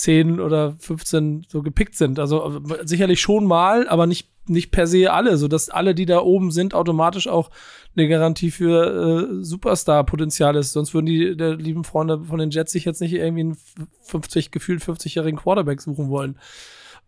[0.00, 2.18] 10 oder 15 so gepickt sind.
[2.18, 6.50] Also sicherlich schon mal, aber nicht, nicht per se alle, sodass alle, die da oben
[6.50, 7.50] sind, automatisch auch
[7.96, 10.72] eine Garantie für äh, Superstar-Potenzial ist.
[10.72, 13.58] Sonst würden die der lieben Freunde von den Jets sich jetzt nicht irgendwie einen
[14.02, 16.38] 50, gefühlt 50-jährigen Quarterback suchen wollen.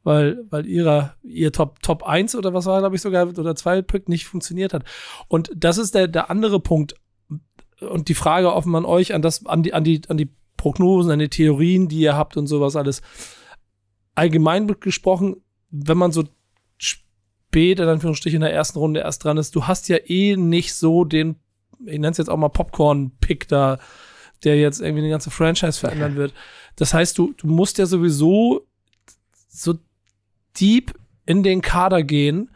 [0.04, 3.82] Weil, weil ihrer, ihr Top, Top 1 oder was war, glaube ich, sogar, oder 2
[3.82, 4.84] Pick nicht funktioniert hat.
[5.28, 6.96] Und das ist der, der andere Punkt.
[7.80, 10.28] Und die Frage, ob man euch an das, an die, an die, an die
[10.62, 13.02] Prognosen, an die Theorien, die ihr habt und sowas alles.
[14.14, 16.22] Allgemein gesprochen, wenn man so
[16.76, 20.74] spät, in Anführungsstrichen, in der ersten Runde erst dran ist, du hast ja eh nicht
[20.74, 21.34] so den,
[21.80, 23.80] ich nenne es jetzt auch mal Popcorn-Pick da,
[24.44, 26.32] der jetzt irgendwie eine ganze Franchise verändern wird.
[26.76, 28.64] Das heißt, du, du musst ja sowieso
[29.48, 29.74] so
[30.60, 30.94] deep
[31.26, 32.50] in den Kader gehen.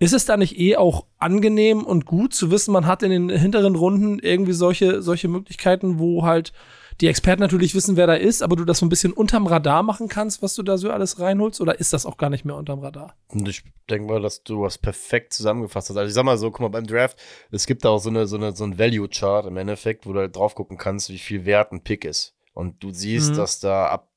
[0.00, 3.28] Ist es da nicht eh auch angenehm und gut zu wissen, man hat in den
[3.28, 6.52] hinteren Runden irgendwie solche, solche Möglichkeiten, wo halt
[7.00, 9.82] die Experten natürlich wissen, wer da ist, aber du das so ein bisschen unterm Radar
[9.82, 12.56] machen kannst, was du da so alles reinholst, oder ist das auch gar nicht mehr
[12.56, 13.14] unterm Radar?
[13.28, 15.96] Und ich denke mal, dass du was perfekt zusammengefasst hast.
[15.96, 17.18] Also ich sag mal so, guck mal, beim Draft,
[17.50, 20.20] es gibt da auch so eine, so eine, so ein Value-Chart im Endeffekt, wo du
[20.20, 22.34] halt drauf gucken kannst, wie viel wert ein Pick ist.
[22.54, 23.36] Und du siehst, mhm.
[23.36, 24.10] dass da ab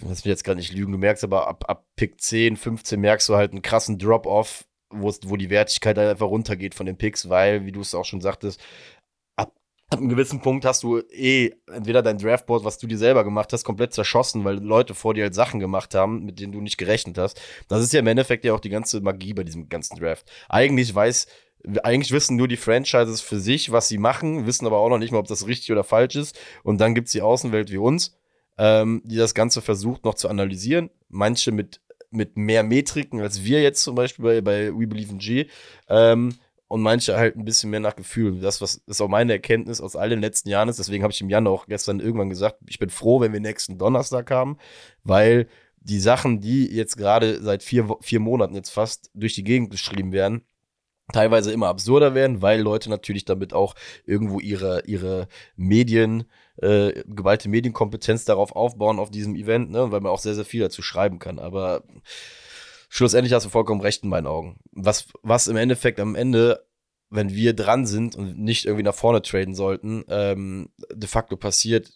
[0.00, 3.28] das will jetzt gar nicht lügen, du merkst aber ab, ab Pick 10, 15 merkst
[3.28, 7.66] du halt einen krassen Drop-Off, wo die Wertigkeit halt einfach runtergeht von den Picks, weil,
[7.66, 8.60] wie du es auch schon sagtest,
[9.90, 13.52] ab einem gewissen Punkt hast du eh entweder dein Draftboard, was du dir selber gemacht
[13.52, 16.76] hast, komplett zerschossen, weil Leute vor dir halt Sachen gemacht haben, mit denen du nicht
[16.76, 17.40] gerechnet hast.
[17.68, 20.30] Das ist ja im Endeffekt ja auch die ganze Magie bei diesem ganzen Draft.
[20.48, 21.26] Eigentlich weiß,
[21.82, 25.10] eigentlich wissen nur die Franchises für sich, was sie machen, wissen aber auch noch nicht
[25.10, 26.38] mal, ob das richtig oder falsch ist.
[26.62, 28.16] Und dann gibt's die Außenwelt wie uns,
[28.58, 30.90] ähm, die das Ganze versucht noch zu analysieren.
[31.08, 31.80] Manche mit,
[32.10, 35.46] mit mehr Metriken als wir jetzt zum Beispiel bei, bei We Believe in G.
[35.88, 36.34] Ähm,
[36.68, 38.40] und manche halt ein bisschen mehr nach Gefühl.
[38.40, 40.78] Das was ist auch meine Erkenntnis aus all den letzten Jahren ist.
[40.78, 43.78] Deswegen habe ich im Januar auch gestern irgendwann gesagt, ich bin froh, wenn wir nächsten
[43.78, 44.58] Donnerstag haben,
[45.02, 45.48] weil
[45.80, 50.12] die Sachen, die jetzt gerade seit vier, vier Monaten jetzt fast durch die Gegend geschrieben
[50.12, 50.42] werden,
[51.12, 56.24] teilweise immer absurder werden, weil Leute natürlich damit auch irgendwo ihre, ihre Medien,
[56.56, 59.90] äh, geballte Medienkompetenz darauf aufbauen, auf diesem Event, ne?
[59.90, 61.38] weil man auch sehr, sehr viel dazu schreiben kann.
[61.38, 61.84] Aber
[62.88, 64.58] schlussendlich hast du vollkommen recht in meinen Augen.
[64.72, 66.66] Was, was im Endeffekt am Ende,
[67.10, 71.92] wenn wir dran sind und nicht irgendwie nach vorne traden sollten, ähm, de facto passiert,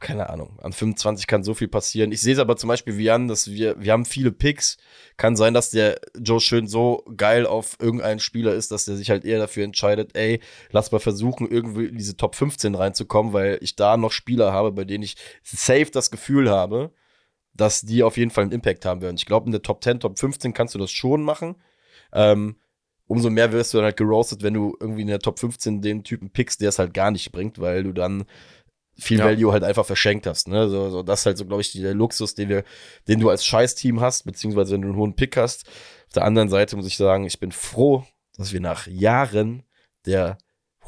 [0.00, 2.10] keine Ahnung, an 25 kann so viel passieren.
[2.10, 4.78] Ich sehe es aber zum Beispiel wie an, dass wir, wir haben viele Picks.
[5.18, 9.10] Kann sein, dass der Joe Schön so geil auf irgendeinen Spieler ist, dass der sich
[9.10, 10.40] halt eher dafür entscheidet, ey,
[10.70, 14.72] lass mal versuchen, irgendwie in diese Top 15 reinzukommen, weil ich da noch Spieler habe,
[14.72, 16.92] bei denen ich safe das Gefühl habe,
[17.54, 19.16] dass die auf jeden Fall einen Impact haben werden.
[19.16, 21.56] Ich glaube, in der Top 10, Top 15 kannst du das schon machen.
[22.12, 22.56] Ähm,
[23.06, 26.04] umso mehr wirst du dann halt geroastet, wenn du irgendwie in der Top 15 den
[26.04, 28.24] Typen pickst, der es halt gar nicht bringt, weil du dann
[28.96, 29.24] viel Ja.
[29.24, 30.48] Value halt einfach verschenkt hast.
[30.48, 30.68] Ne?
[30.68, 32.64] So, so, das ist halt so, glaube ich, der Luxus, den, wir,
[33.08, 35.66] den du als Scheiß-Team hast, beziehungsweise wenn du einen hohen Pick hast.
[36.06, 38.04] Auf der anderen Seite muss ich sagen, ich bin froh,
[38.36, 39.62] dass wir nach Jahren
[40.06, 40.38] der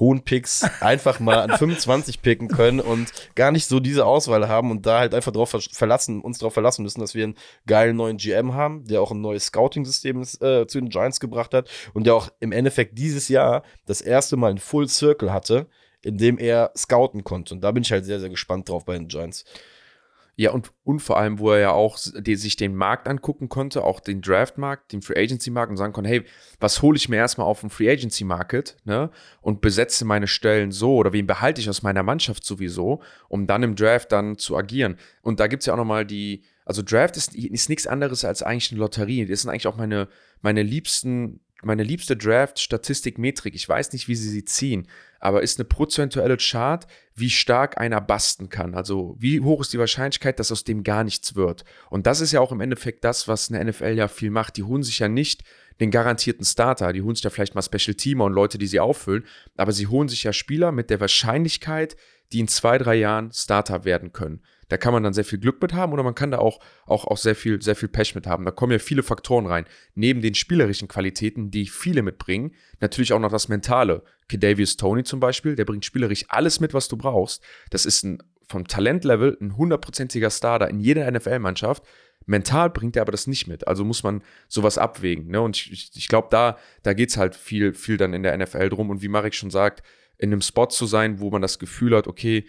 [0.02, 4.72] hohen Picks einfach mal an 25 picken können und gar nicht so diese Auswahl haben
[4.72, 7.36] und da halt einfach drauf ver verlassen, uns darauf verlassen müssen, dass wir einen
[7.66, 11.70] geilen neuen GM haben, der auch ein neues Scouting-System äh, zu den Giants gebracht hat
[11.94, 15.68] und der auch im Endeffekt dieses Jahr das erste Mal einen Full Circle hatte,
[16.02, 17.54] in dem er scouten konnte.
[17.54, 19.44] Und da bin ich halt sehr, sehr gespannt drauf bei den Giants.
[20.34, 23.84] Ja, und, und vor allem, wo er ja auch die, sich den Markt angucken konnte,
[23.84, 26.24] auch den Draft-Markt, den Free Agency-Markt und sagen konnte, hey,
[26.58, 29.10] was hole ich mir erstmal auf dem Free Agency-Market, ne?
[29.42, 33.62] Und besetze meine Stellen so oder wen behalte ich aus meiner Mannschaft sowieso, um dann
[33.62, 34.96] im Draft dann zu agieren.
[35.20, 38.42] Und da gibt es ja auch nochmal die, also Draft ist, ist nichts anderes als
[38.42, 39.26] eigentlich eine Lotterie.
[39.26, 40.08] Das sind eigentlich auch meine,
[40.40, 43.54] meine liebsten, meine liebste Draft-Statistik-Metrik.
[43.54, 44.88] Ich weiß nicht, wie sie sie ziehen,
[45.20, 48.74] aber ist eine prozentuelle Chart, wie stark einer basten kann.
[48.74, 51.64] Also wie hoch ist die Wahrscheinlichkeit, dass aus dem gar nichts wird.
[51.90, 54.56] Und das ist ja auch im Endeffekt das, was eine NFL ja viel macht.
[54.56, 55.44] Die holen sich ja nicht
[55.80, 58.80] den garantierten Starter, die holen sich ja vielleicht mal Special Teamer und Leute, die sie
[58.80, 59.24] auffüllen,
[59.56, 61.96] aber sie holen sich ja Spieler mit der Wahrscheinlichkeit,
[62.32, 64.42] die in zwei, drei Jahren Starter werden können.
[64.72, 67.06] Da kann man dann sehr viel Glück mit haben oder man kann da auch, auch,
[67.06, 68.46] auch sehr, viel, sehr viel Pech mit haben.
[68.46, 69.66] Da kommen ja viele Faktoren rein.
[69.94, 74.02] Neben den spielerischen Qualitäten, die viele mitbringen, natürlich auch noch das Mentale.
[74.30, 77.44] Kedavius Tony zum Beispiel, der bringt spielerisch alles mit, was du brauchst.
[77.68, 81.84] Das ist ein, vom Talentlevel ein hundertprozentiger Starter in jeder NFL-Mannschaft.
[82.24, 83.68] Mental bringt er aber das nicht mit.
[83.68, 85.26] Also muss man sowas abwägen.
[85.26, 85.42] Ne?
[85.42, 88.34] Und ich, ich, ich glaube, da, da geht es halt viel, viel dann in der
[88.38, 88.88] NFL drum.
[88.88, 89.82] Und wie Marek schon sagt,
[90.16, 92.46] in einem Spot zu sein, wo man das Gefühl hat, okay,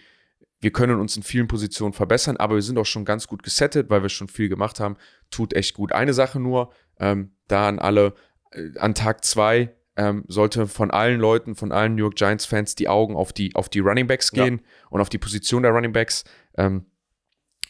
[0.64, 3.90] wir können uns in vielen Positionen verbessern, aber wir sind auch schon ganz gut gesettet,
[3.90, 4.96] weil wir schon viel gemacht haben.
[5.30, 5.92] Tut echt gut.
[5.92, 8.14] Eine Sache nur, ähm, da an alle,
[8.50, 12.88] äh, an Tag zwei ähm, sollte von allen Leuten, von allen New York Giants-Fans die
[12.88, 14.44] Augen auf die, auf die Running Backs Ja.
[14.44, 16.24] gehen und auf die Position der Running Backs.
[16.56, 16.86] Ähm,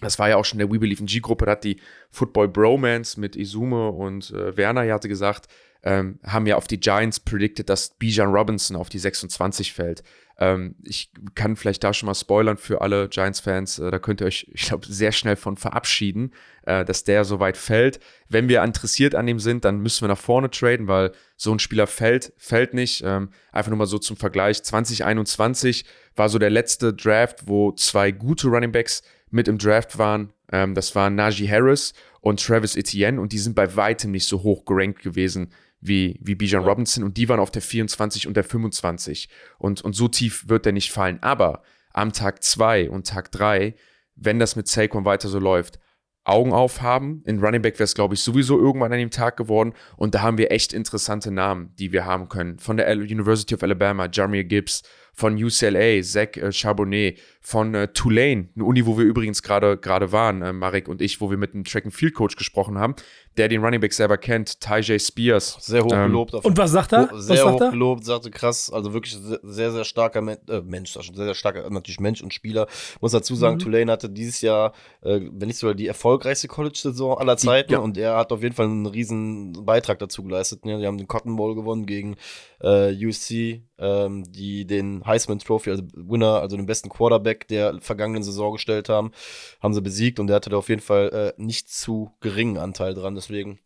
[0.00, 1.80] das war ja auch schon der We Believe in G-Gruppe, da hat die
[2.10, 5.48] Football Bromance mit Izume und äh, Werner, ja hatte gesagt,
[5.82, 10.02] ähm, haben ja auf die Giants predicted, dass Bijan Robinson auf die 26 fällt.
[10.38, 13.78] Ähm, ich kann vielleicht da schon mal spoilern für alle Giants-Fans.
[13.78, 16.32] Äh, da könnt ihr euch, ich glaube, sehr schnell von verabschieden,
[16.66, 18.00] äh, dass der so weit fällt.
[18.28, 21.58] Wenn wir interessiert an dem sind, dann müssen wir nach vorne traden, weil so ein
[21.58, 23.02] Spieler fällt, fällt nicht.
[23.04, 24.62] Ähm, einfach nur mal so zum Vergleich.
[24.62, 25.84] 2021
[26.16, 30.32] war so der letzte Draft, wo zwei gute Running Backs mit im Draft waren.
[30.50, 34.42] Ähm, das waren Najee Harris und Travis Etienne und die sind bei weitem nicht so
[34.42, 35.50] hoch gerankt gewesen
[35.84, 39.28] wie, wie Bijan Robinson und die waren auf der 24 und der 25
[39.58, 41.22] und, und so tief wird der nicht fallen.
[41.22, 41.62] Aber
[41.92, 43.74] am Tag 2 und Tag 3,
[44.16, 45.78] wenn das mit Saquon weiter so läuft,
[46.24, 47.22] Augen aufhaben.
[47.26, 49.74] In Running Back wäre es, glaube ich, sowieso irgendwann an dem Tag geworden.
[49.96, 52.58] Und da haben wir echt interessante Namen, die wir haben können.
[52.58, 54.82] Von der University of Alabama, Jamir Gibbs,
[55.12, 60.12] von UCLA, Zach äh, Charbonnet, von äh, Tulane, eine Uni, wo wir übrigens gerade gerade
[60.12, 62.94] waren, äh, Marek und ich, wo wir mit einem Track and Field Coach gesprochen haben,
[63.36, 65.58] der den Running Back selber kennt, Tyjay Spears.
[65.60, 66.34] Sehr hoch Ähm, gelobt.
[66.34, 67.10] auf Und was sagt er?
[67.10, 70.92] Ho- Sehr hoch gelobt, sagte krass, also wirklich se- sehr, sehr starker Men äh, Mensch,
[70.94, 72.66] sehr, sehr starker, natürlich Mensch und Spieler.
[73.02, 73.58] Muss dazu sagen, Mhm.
[73.60, 74.72] Tulane hatte dieses Jahr,
[75.02, 77.78] äh, wenn nicht sogar die erfolgreichste College-Saison aller Zeiten ja.
[77.80, 80.64] und er hat auf jeden Fall einen riesen Beitrag dazu geleistet.
[80.64, 80.78] Ne?
[80.78, 82.16] Die haben den Cotton Bowl gewonnen gegen
[82.62, 88.22] äh, USC, ähm, die den Heisman Trophy, also Winner, also den besten Quarterback der vergangenen
[88.22, 89.12] Saison gestellt haben,
[89.60, 92.94] haben sie besiegt und der hatte da auf jeden Fall äh, nicht zu geringen Anteil
[92.94, 93.58] dran, deswegen.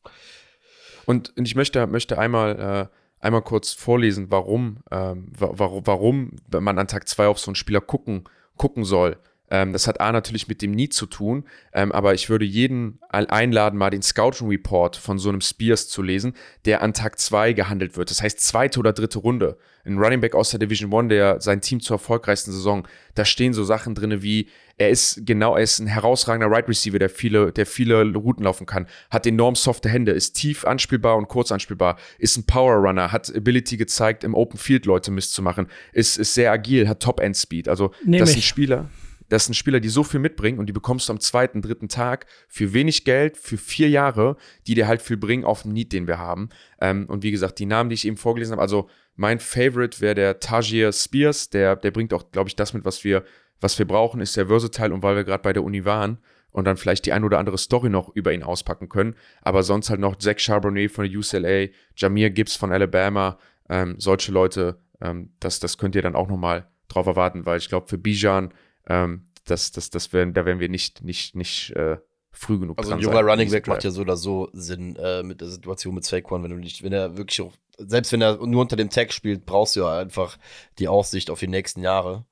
[1.06, 6.36] Und, und ich möchte, möchte einmal, äh, einmal kurz vorlesen, warum, ähm, wa warum, warum
[6.60, 8.24] man an Tag 2 auf so einen Spieler gucken,
[8.56, 9.16] gucken soll.
[9.50, 12.98] Ähm, das hat A natürlich mit dem Need zu tun, ähm, aber ich würde jeden
[13.08, 16.34] einladen, mal den Scouting Report von so einem Spears zu lesen,
[16.64, 18.10] der an Tag 2 gehandelt wird.
[18.10, 19.56] Das heißt zweite oder dritte Runde.
[19.84, 23.54] Ein Running Back aus der Division One, der sein Team zur erfolgreichsten Saison, da stehen
[23.54, 27.52] so Sachen drin wie, er ist genau, er ist ein herausragender Right Receiver, der viele,
[27.52, 31.98] der viele Routen laufen kann, hat enorm softe Hände, ist tief anspielbar und kurz anspielbar,
[32.18, 36.52] ist ein Power Runner, hat Ability gezeigt, im Open Field Leute misszumachen, ist, ist sehr
[36.52, 37.68] agil, hat Top End Speed.
[37.68, 38.90] Also Nehm das sind Spieler,
[39.28, 42.26] das sind Spieler, die so viel mitbringen und die bekommst du am zweiten, dritten Tag
[42.48, 46.06] für wenig Geld, für vier Jahre, die dir halt viel bringen auf den Need, den
[46.06, 46.48] wir haben.
[46.80, 50.14] Ähm, und wie gesagt, die Namen, die ich eben vorgelesen habe, also mein Favorite wäre
[50.14, 53.24] der Tajir Spears, der, der bringt auch, glaube ich, das mit, was wir,
[53.60, 56.18] was wir brauchen, ist sehr versatile und weil wir gerade bei der Uni waren
[56.50, 59.90] und dann vielleicht die ein oder andere Story noch über ihn auspacken können, aber sonst
[59.90, 65.30] halt noch Zach Charbonnet von der UCLA, Jamir Gibbs von Alabama, ähm, solche Leute, ähm,
[65.40, 68.52] das, das könnt ihr dann auch nochmal drauf erwarten, weil ich glaube, für Bijan,
[68.88, 71.98] ähm, das, das, das werden, da werden wir nicht, nicht, nicht äh,
[72.30, 73.20] früh genug Also ein junger.
[73.20, 76.50] Running Back macht ja so oder so Sinn äh, mit der Situation mit Saquon, wenn
[76.50, 79.76] du nicht, wenn er wirklich auch selbst wenn er nur unter dem Tag spielt, brauchst
[79.76, 80.36] du ja einfach
[80.78, 82.26] die Aussicht auf die nächsten Jahre.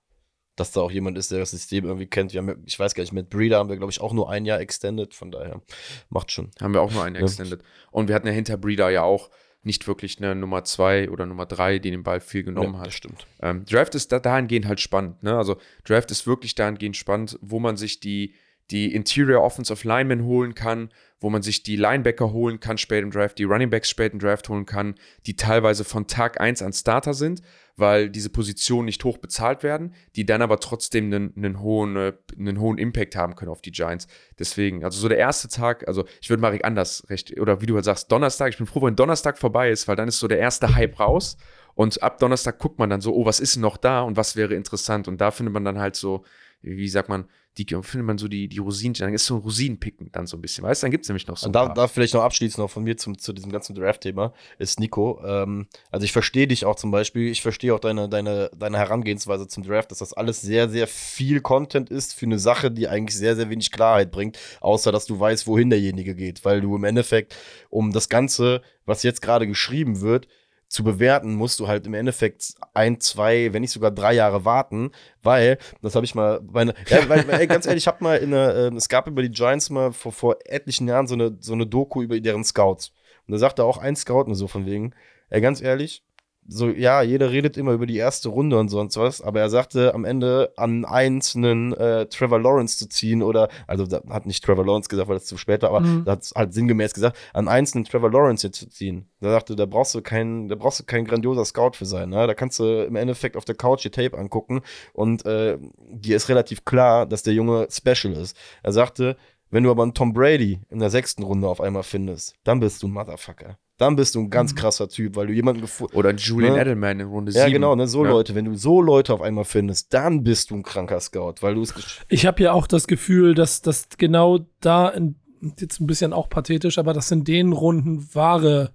[0.56, 2.32] Dass da auch jemand ist, der das System irgendwie kennt.
[2.32, 4.46] Wir haben, ich weiß gar nicht, mit Breeder haben wir, glaube ich, auch nur ein
[4.46, 5.12] Jahr extended.
[5.12, 5.60] Von daher
[6.08, 6.50] macht schon.
[6.60, 7.20] Haben wir auch nur einen Ja.
[7.20, 7.62] Extended.
[7.90, 9.28] Und wir hatten ja hinter Breeder ja auch
[9.66, 12.86] nicht wirklich eine Nummer zwei oder Nummer drei, die den Ball viel genommen Ja, hat.
[12.86, 13.26] das stimmt.
[13.42, 15.22] Ähm, Draft ist da, dahingehend halt spannend.
[15.22, 15.36] Ne?
[15.36, 18.34] Also Draft ist wirklich dahingehend spannend, wo man sich die,
[18.70, 20.90] die Interior Offensive Linemen holen kann,
[21.20, 24.18] wo man sich die Linebacker holen kann spät im Draft, die Running Backs spät im
[24.18, 24.94] Draft holen kann,
[25.26, 27.42] die teilweise von Tag 1 an Starter sind,
[27.76, 32.12] weil diese Positionen nicht hoch bezahlt werden, die dann aber trotzdem einen, einen, hohen, äh,
[32.38, 34.08] einen hohen Impact haben können auf die Giants.
[34.38, 37.74] Deswegen, also so der erste Tag, also ich würde Marek anders recht, oder wie du
[37.74, 40.38] halt sagst, Donnerstag, ich bin froh, wenn Donnerstag vorbei ist, weil dann ist so der
[40.38, 41.38] erste Hype raus
[41.74, 44.54] und ab Donnerstag guckt man dann so, oh, was ist noch da und was wäre
[44.54, 46.24] interessant und da findet man dann halt so,
[46.62, 47.26] wie sagt man,
[47.58, 50.42] die findet man so die, die Rosinen, dann ist so ein Rosinenpicken dann so ein
[50.42, 52.22] bisschen, weißt du, dann gibt es nämlich noch so ein Und da, da vielleicht noch
[52.22, 55.20] abschließend noch von mir zum, zu diesem ganzen Draft-Thema ist Nico.
[55.24, 59.48] Ähm, also ich verstehe dich auch zum Beispiel, ich verstehe auch deine, deine, deine Herangehensweise
[59.48, 63.16] zum Draft, dass das alles sehr, sehr viel Content ist für eine Sache, die eigentlich
[63.16, 66.44] sehr, sehr wenig Klarheit bringt, außer dass du weißt, wohin derjenige geht.
[66.44, 67.34] Weil du im Endeffekt,
[67.70, 70.28] um das Ganze, was jetzt gerade geschrieben wird,
[70.68, 74.90] zu bewerten, musst du halt im Endeffekt ein, zwei, wenn nicht sogar drei Jahre warten,
[75.22, 78.34] weil, das habe ich mal, meine, ja, weil, ey, ganz ehrlich, ich habe mal in
[78.34, 81.52] einer, ähm, es gab über die Giants mal vor, vor etlichen Jahren so eine, so
[81.52, 82.92] eine Doku über deren Scouts.
[83.26, 84.92] Und da sagte auch ein Scout nur so von wegen,
[85.30, 86.02] ey, ganz ehrlich,
[86.48, 89.94] so, ja, jeder redet immer über die erste Runde und sonst was, aber er sagte
[89.94, 94.44] am Ende an eins einen äh, Trevor Lawrence zu ziehen oder, also da hat nicht
[94.44, 96.04] Trevor Lawrence gesagt, weil das zu spät war, aber Mhm.
[96.06, 99.08] hat halt sinngemäß gesagt, an eins einen Trevor Lawrence jetzt zu ziehen.
[99.20, 102.26] Da sagte, da brauchst du keinen, da brauchst du kein grandioser Scout für sein, ne?
[102.26, 104.60] Da kannst du im Endeffekt auf der Couch die Tape angucken
[104.92, 105.58] und äh,
[105.90, 108.36] dir ist relativ klar, dass der Junge special ist.
[108.62, 109.16] Er sagte,
[109.50, 112.82] wenn du aber einen Tom Brady in der sechsten Runde auf einmal findest, dann bist
[112.82, 113.58] du ein Motherfucker.
[113.78, 114.56] Dann bist du ein ganz Mhm.
[114.56, 116.60] krasser Typ, weil du jemanden gefunden Oder Julian Ne?
[116.62, 117.42] Edelman in Runde 7.
[117.44, 118.10] Ja, genau, ne, so Ja.
[118.10, 121.54] Leute, wenn du so Leute auf einmal findest, dann bist du ein kranker Scout, weil
[121.56, 121.74] du es
[122.08, 125.16] Ich habe ja auch das Gefühl, dass das genau da, in,
[125.60, 128.72] jetzt ein bisschen auch pathetisch, aber dass in den Runden wahre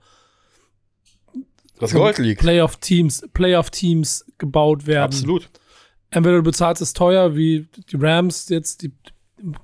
[1.79, 2.41] das Gold liegt.
[2.41, 5.05] Playoff-Teams Playoff-Teams gebaut werden.
[5.05, 5.49] Absolut.
[6.11, 8.91] Entweder du bezahlst es teuer, wie die Rams jetzt, die,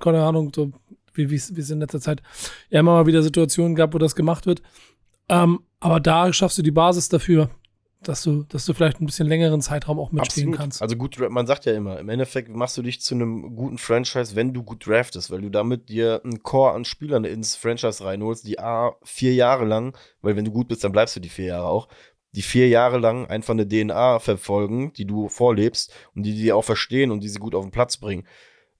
[0.00, 0.72] keine Ahnung, so
[1.14, 2.22] wie wie es in letzter Zeit
[2.70, 4.62] ja immer mal wieder Situationen gab, wo das gemacht wird.
[5.28, 7.50] Ähm, aber da schaffst du die Basis dafür,
[8.02, 10.58] dass du, dass du vielleicht ein bisschen längeren Zeitraum auch mitspielen Absolut.
[10.58, 10.82] kannst.
[10.82, 14.36] Also gut, man sagt ja immer, im Endeffekt machst du dich zu einem guten Franchise,
[14.36, 18.46] wenn du gut draftest, weil du damit dir einen Core an Spielern ins Franchise reinholst,
[18.46, 21.46] die A, vier Jahre lang, weil wenn du gut bist, dann bleibst du die vier
[21.46, 21.88] Jahre auch,
[22.32, 26.64] die vier Jahre lang einfach eine DNA verfolgen, die du vorlebst und die die auch
[26.64, 28.26] verstehen und die sie gut auf den Platz bringen.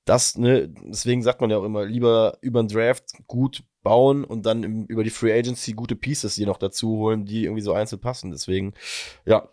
[0.04, 4.46] Das, ne, deswegen sagt man ja auch immer, lieber über den Draft gut bauen und
[4.46, 7.72] dann im, über die Free Agency gute Pieces die noch dazu holen, die irgendwie so
[7.72, 8.30] einzeln passen.
[8.30, 8.74] Deswegen,
[9.24, 9.48] ja,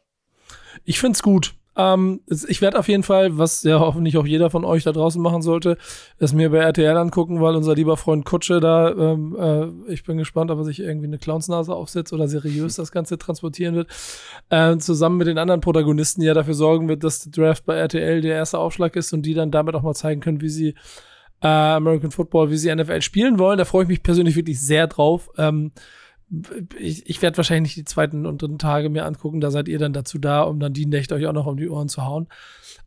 [0.83, 1.55] Ich find's gut.
[1.77, 5.21] Ähm, ich werde auf jeden Fall, was ja hoffentlich auch jeder von euch da draußen
[5.21, 5.77] machen sollte,
[6.17, 10.17] es mir bei RTL angucken, weil unser lieber Freund Kutsche da, ähm, äh, ich bin
[10.17, 13.89] gespannt, ob er sich irgendwie eine Clownsnase aufsetzt oder seriös das Ganze transportieren wird,
[14.49, 18.21] äh, zusammen mit den anderen Protagonisten ja dafür sorgen wird, dass der Draft bei RTL
[18.21, 20.75] der erste Aufschlag ist und die dann damit auch mal zeigen können, wie sie
[21.41, 23.57] äh, American Football, wie sie NFL spielen wollen.
[23.57, 25.29] Da freue ich mich persönlich wirklich sehr drauf.
[25.37, 25.71] Ähm,
[26.77, 29.41] ich, ich werde wahrscheinlich die zweiten und dritten Tage mir angucken.
[29.41, 31.69] Da seid ihr dann dazu da, um dann die Nächte euch auch noch um die
[31.69, 32.27] Ohren zu hauen.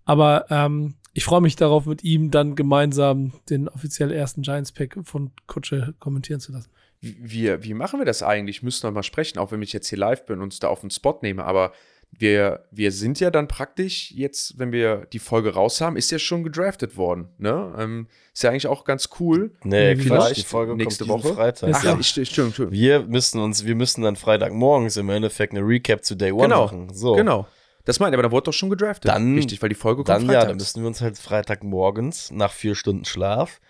[0.05, 5.31] Aber ähm, ich freue mich darauf, mit ihm dann gemeinsam den offiziell ersten Giants-Pick von
[5.47, 6.71] Kutsche kommentieren zu lassen.
[7.01, 8.63] wie, wie machen wir das eigentlich?
[8.63, 10.81] Müssen wir mal sprechen, auch wenn ich jetzt hier live bin und uns da auf
[10.81, 11.45] den Spot nehme.
[11.45, 11.73] Aber
[12.11, 16.19] wir, wir sind ja dann praktisch jetzt, wenn wir die Folge raus haben, ist ja
[16.19, 17.29] schon gedraftet worden.
[17.39, 17.75] Ne?
[17.79, 19.53] Ähm, ist ja eigentlich auch ganz cool.
[19.63, 20.33] Nee, das?
[20.33, 21.35] die Folge Nächste kommt Woche?
[21.35, 21.71] Freitag.
[21.75, 22.73] Ach, ja- ich, stimmt, stimmt.
[22.73, 26.65] Wir müssen uns, wir müssen dann Freitagmorgens im Endeffekt eine Recap zu Day One Genau,
[26.65, 26.93] machen.
[26.93, 27.15] So.
[27.15, 27.47] Genau.
[27.85, 29.11] Das meinte ich, aber da wurde doch schon gedraftet.
[29.11, 30.47] Dann- Richtig, weil die Folge kommt Dann ja, freitags.
[30.49, 33.61] dann müssen wir uns halt Freitagmorgens nach vier Stunden Schlaf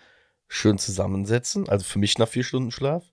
[0.47, 1.69] schön zusammensetzen.
[1.69, 3.03] Also für mich nach vier Stunden Schlaf.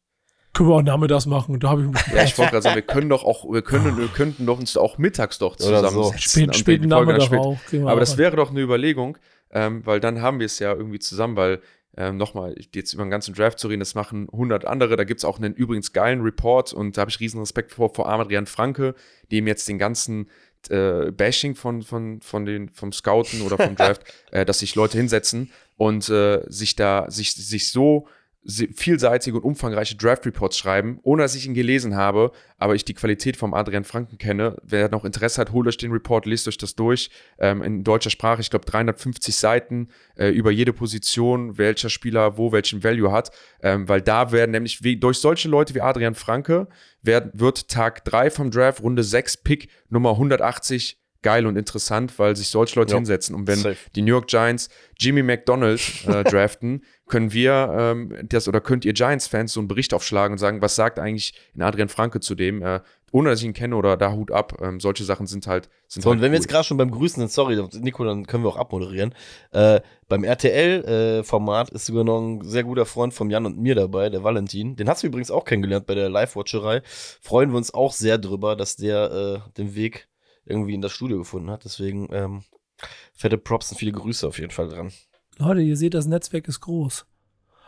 [0.56, 1.60] Können wir auch nachmittags machen.
[1.60, 3.96] Da habe ich mich Ja, ich wollte gerade sagen, wir können doch auch, wir können,
[3.98, 6.12] wir könnten doch uns auch mittags doch Oder so.
[6.16, 7.58] spät, späten Nachmittag spät- auch.
[7.86, 9.18] Aber das wäre doch eine Überlegung,
[9.50, 11.60] ähm, weil dann haben wir es ja irgendwie zusammen, weil
[11.98, 14.96] ähm, nochmal, jetzt über den ganzen Draft zu reden, das machen 100 andere.
[14.96, 17.94] Da gibt es auch einen übrigens geilen Report und da habe ich riesen Respekt vor,
[17.94, 18.94] vor Adrian Franke,
[19.32, 20.28] dem jetzt den ganzen
[20.68, 24.98] äh, Bashing von, von, von den, vom Scouten oder vom Draft, äh, dass sich Leute
[24.98, 28.08] hinsetzen und äh, sich da, sich, sich so
[28.46, 32.94] vielseitige und umfangreiche Draft Reports schreiben, ohne dass ich ihn gelesen habe, aber ich die
[32.94, 34.56] Qualität vom Adrian Franken kenne.
[34.62, 37.10] Wer noch Interesse hat, holt euch den Report, lest euch das durch.
[37.38, 42.52] Ähm, in deutscher Sprache, ich glaube 350 Seiten äh, über jede Position, welcher Spieler wo
[42.52, 43.30] welchen Value hat,
[43.62, 46.68] ähm, weil da werden nämlich wie, durch solche Leute wie Adrian Franke
[47.02, 52.36] werd, wird Tag 3 vom Draft, Runde 6, Pick Nummer 180 geil und interessant, weil
[52.36, 53.34] sich solche Leute Ja, hinsetzen.
[53.34, 53.76] Und wenn safe.
[53.96, 58.92] die New York Giants Jimmy McDonald äh, draften, können wir ähm, das oder könnt ihr
[58.92, 62.62] Giants-Fans so einen Bericht aufschlagen und sagen, was sagt eigentlich in Adrian Franke zu dem,
[62.62, 62.80] äh,
[63.12, 64.60] ohne dass ich ihn kenne oder da Hut ab.
[64.60, 65.68] Ähm, solche Sachen sind halt.
[65.86, 66.42] Sind So, halt und wenn wir cool.
[66.42, 69.14] jetzt gerade schon beim Grüßen sind, sorry, Nico, dann können wir auch abmoderieren.
[69.52, 74.10] Äh, beim RTL-Format ist sogar noch ein sehr guter Freund von Jan und mir dabei,
[74.10, 74.76] der Valentin.
[74.76, 76.82] Den hast du übrigens auch kennengelernt bei der Live-Watcherei.
[76.84, 80.08] Freuen wir uns auch sehr drüber, dass der äh, den Weg
[80.44, 81.64] irgendwie in das Studio gefunden hat.
[81.64, 82.42] Deswegen ähm,
[83.14, 84.92] fette Props und viele Grüße auf jeden Fall dran.
[85.38, 87.06] Leute, ihr seht, das Netzwerk ist groß.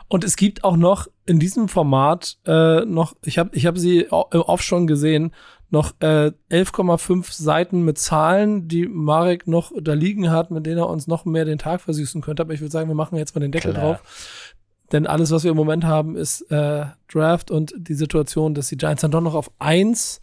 [0.09, 4.01] Und es gibt auch noch in diesem Format äh, noch, ich habe ich hab sie
[4.01, 5.35] im Off schon gesehen,
[5.71, 10.89] noch äh, 11,5 Seiten mit Zahlen, die Marek noch da liegen hat, mit denen er
[10.89, 12.43] uns noch mehr den Tag versüßen könnte.
[12.43, 13.85] Aber ich würde sagen, wir machen jetzt mal den Deckel Klar.
[13.85, 14.45] drauf.
[14.93, 18.79] Denn alles, was wir im Moment haben, ist äh, Draft und die Situation, dass die
[18.79, 20.23] Giants dann doch noch auf 1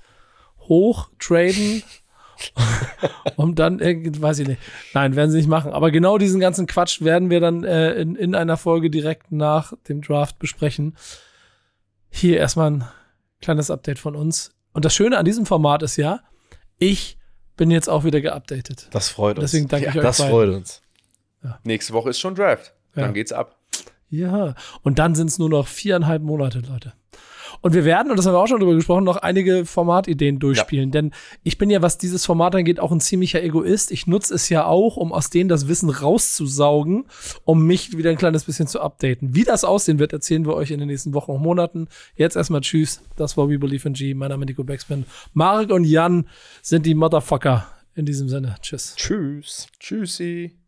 [0.62, 1.84] hoch traden.
[3.36, 4.61] um dann irgendwie, weiß ich nicht.
[4.93, 5.71] Nein, werden sie nicht machen.
[5.71, 9.73] Aber genau diesen ganzen Quatsch werden wir dann äh, in, in einer Folge direkt nach
[9.88, 10.95] dem Draft besprechen.
[12.09, 12.83] Hier erstmal ein
[13.41, 14.51] kleines Update von uns.
[14.73, 16.21] Und das Schöne an diesem Format ist ja,
[16.77, 17.17] ich
[17.57, 18.88] bin jetzt auch wieder geupdatet.
[18.91, 19.51] Das freut uns.
[19.51, 20.31] Deswegen danke ich euch Das beiden.
[20.31, 20.81] freut uns.
[21.63, 22.73] Nächste Woche ist schon Draft.
[22.95, 23.03] Ja.
[23.03, 23.57] Dann geht's ab.
[24.09, 26.93] Ja, und dann sind es nur noch viereinhalb Monate, Leute.
[27.62, 30.91] Und wir werden, und das haben wir auch schon drüber gesprochen, noch einige Formatideen durchspielen.
[30.91, 31.12] Denn
[31.43, 33.91] ich bin ja, was dieses Format angeht, auch ein ziemlicher Egoist.
[33.91, 37.06] Ich nutze es ja auch, um aus denen das Wissen rauszusaugen,
[37.43, 39.36] um mich wieder ein kleines bisschen zu updaten.
[39.36, 41.88] Wie das aussehen wird, erzählen wir euch in den nächsten Wochen und Monaten.
[42.16, 43.01] Jetzt erstmal Tschüss.
[43.16, 44.14] Das war We Believe in G.
[44.14, 45.06] Mein Name ist Nico Backspin.
[45.34, 46.28] Marek und Jan
[46.62, 47.68] sind die Motherfucker.
[47.95, 48.56] In diesem Sinne.
[48.62, 48.95] Tschüss.
[48.97, 49.68] Tschüss.
[49.80, 50.64] Tschüssi.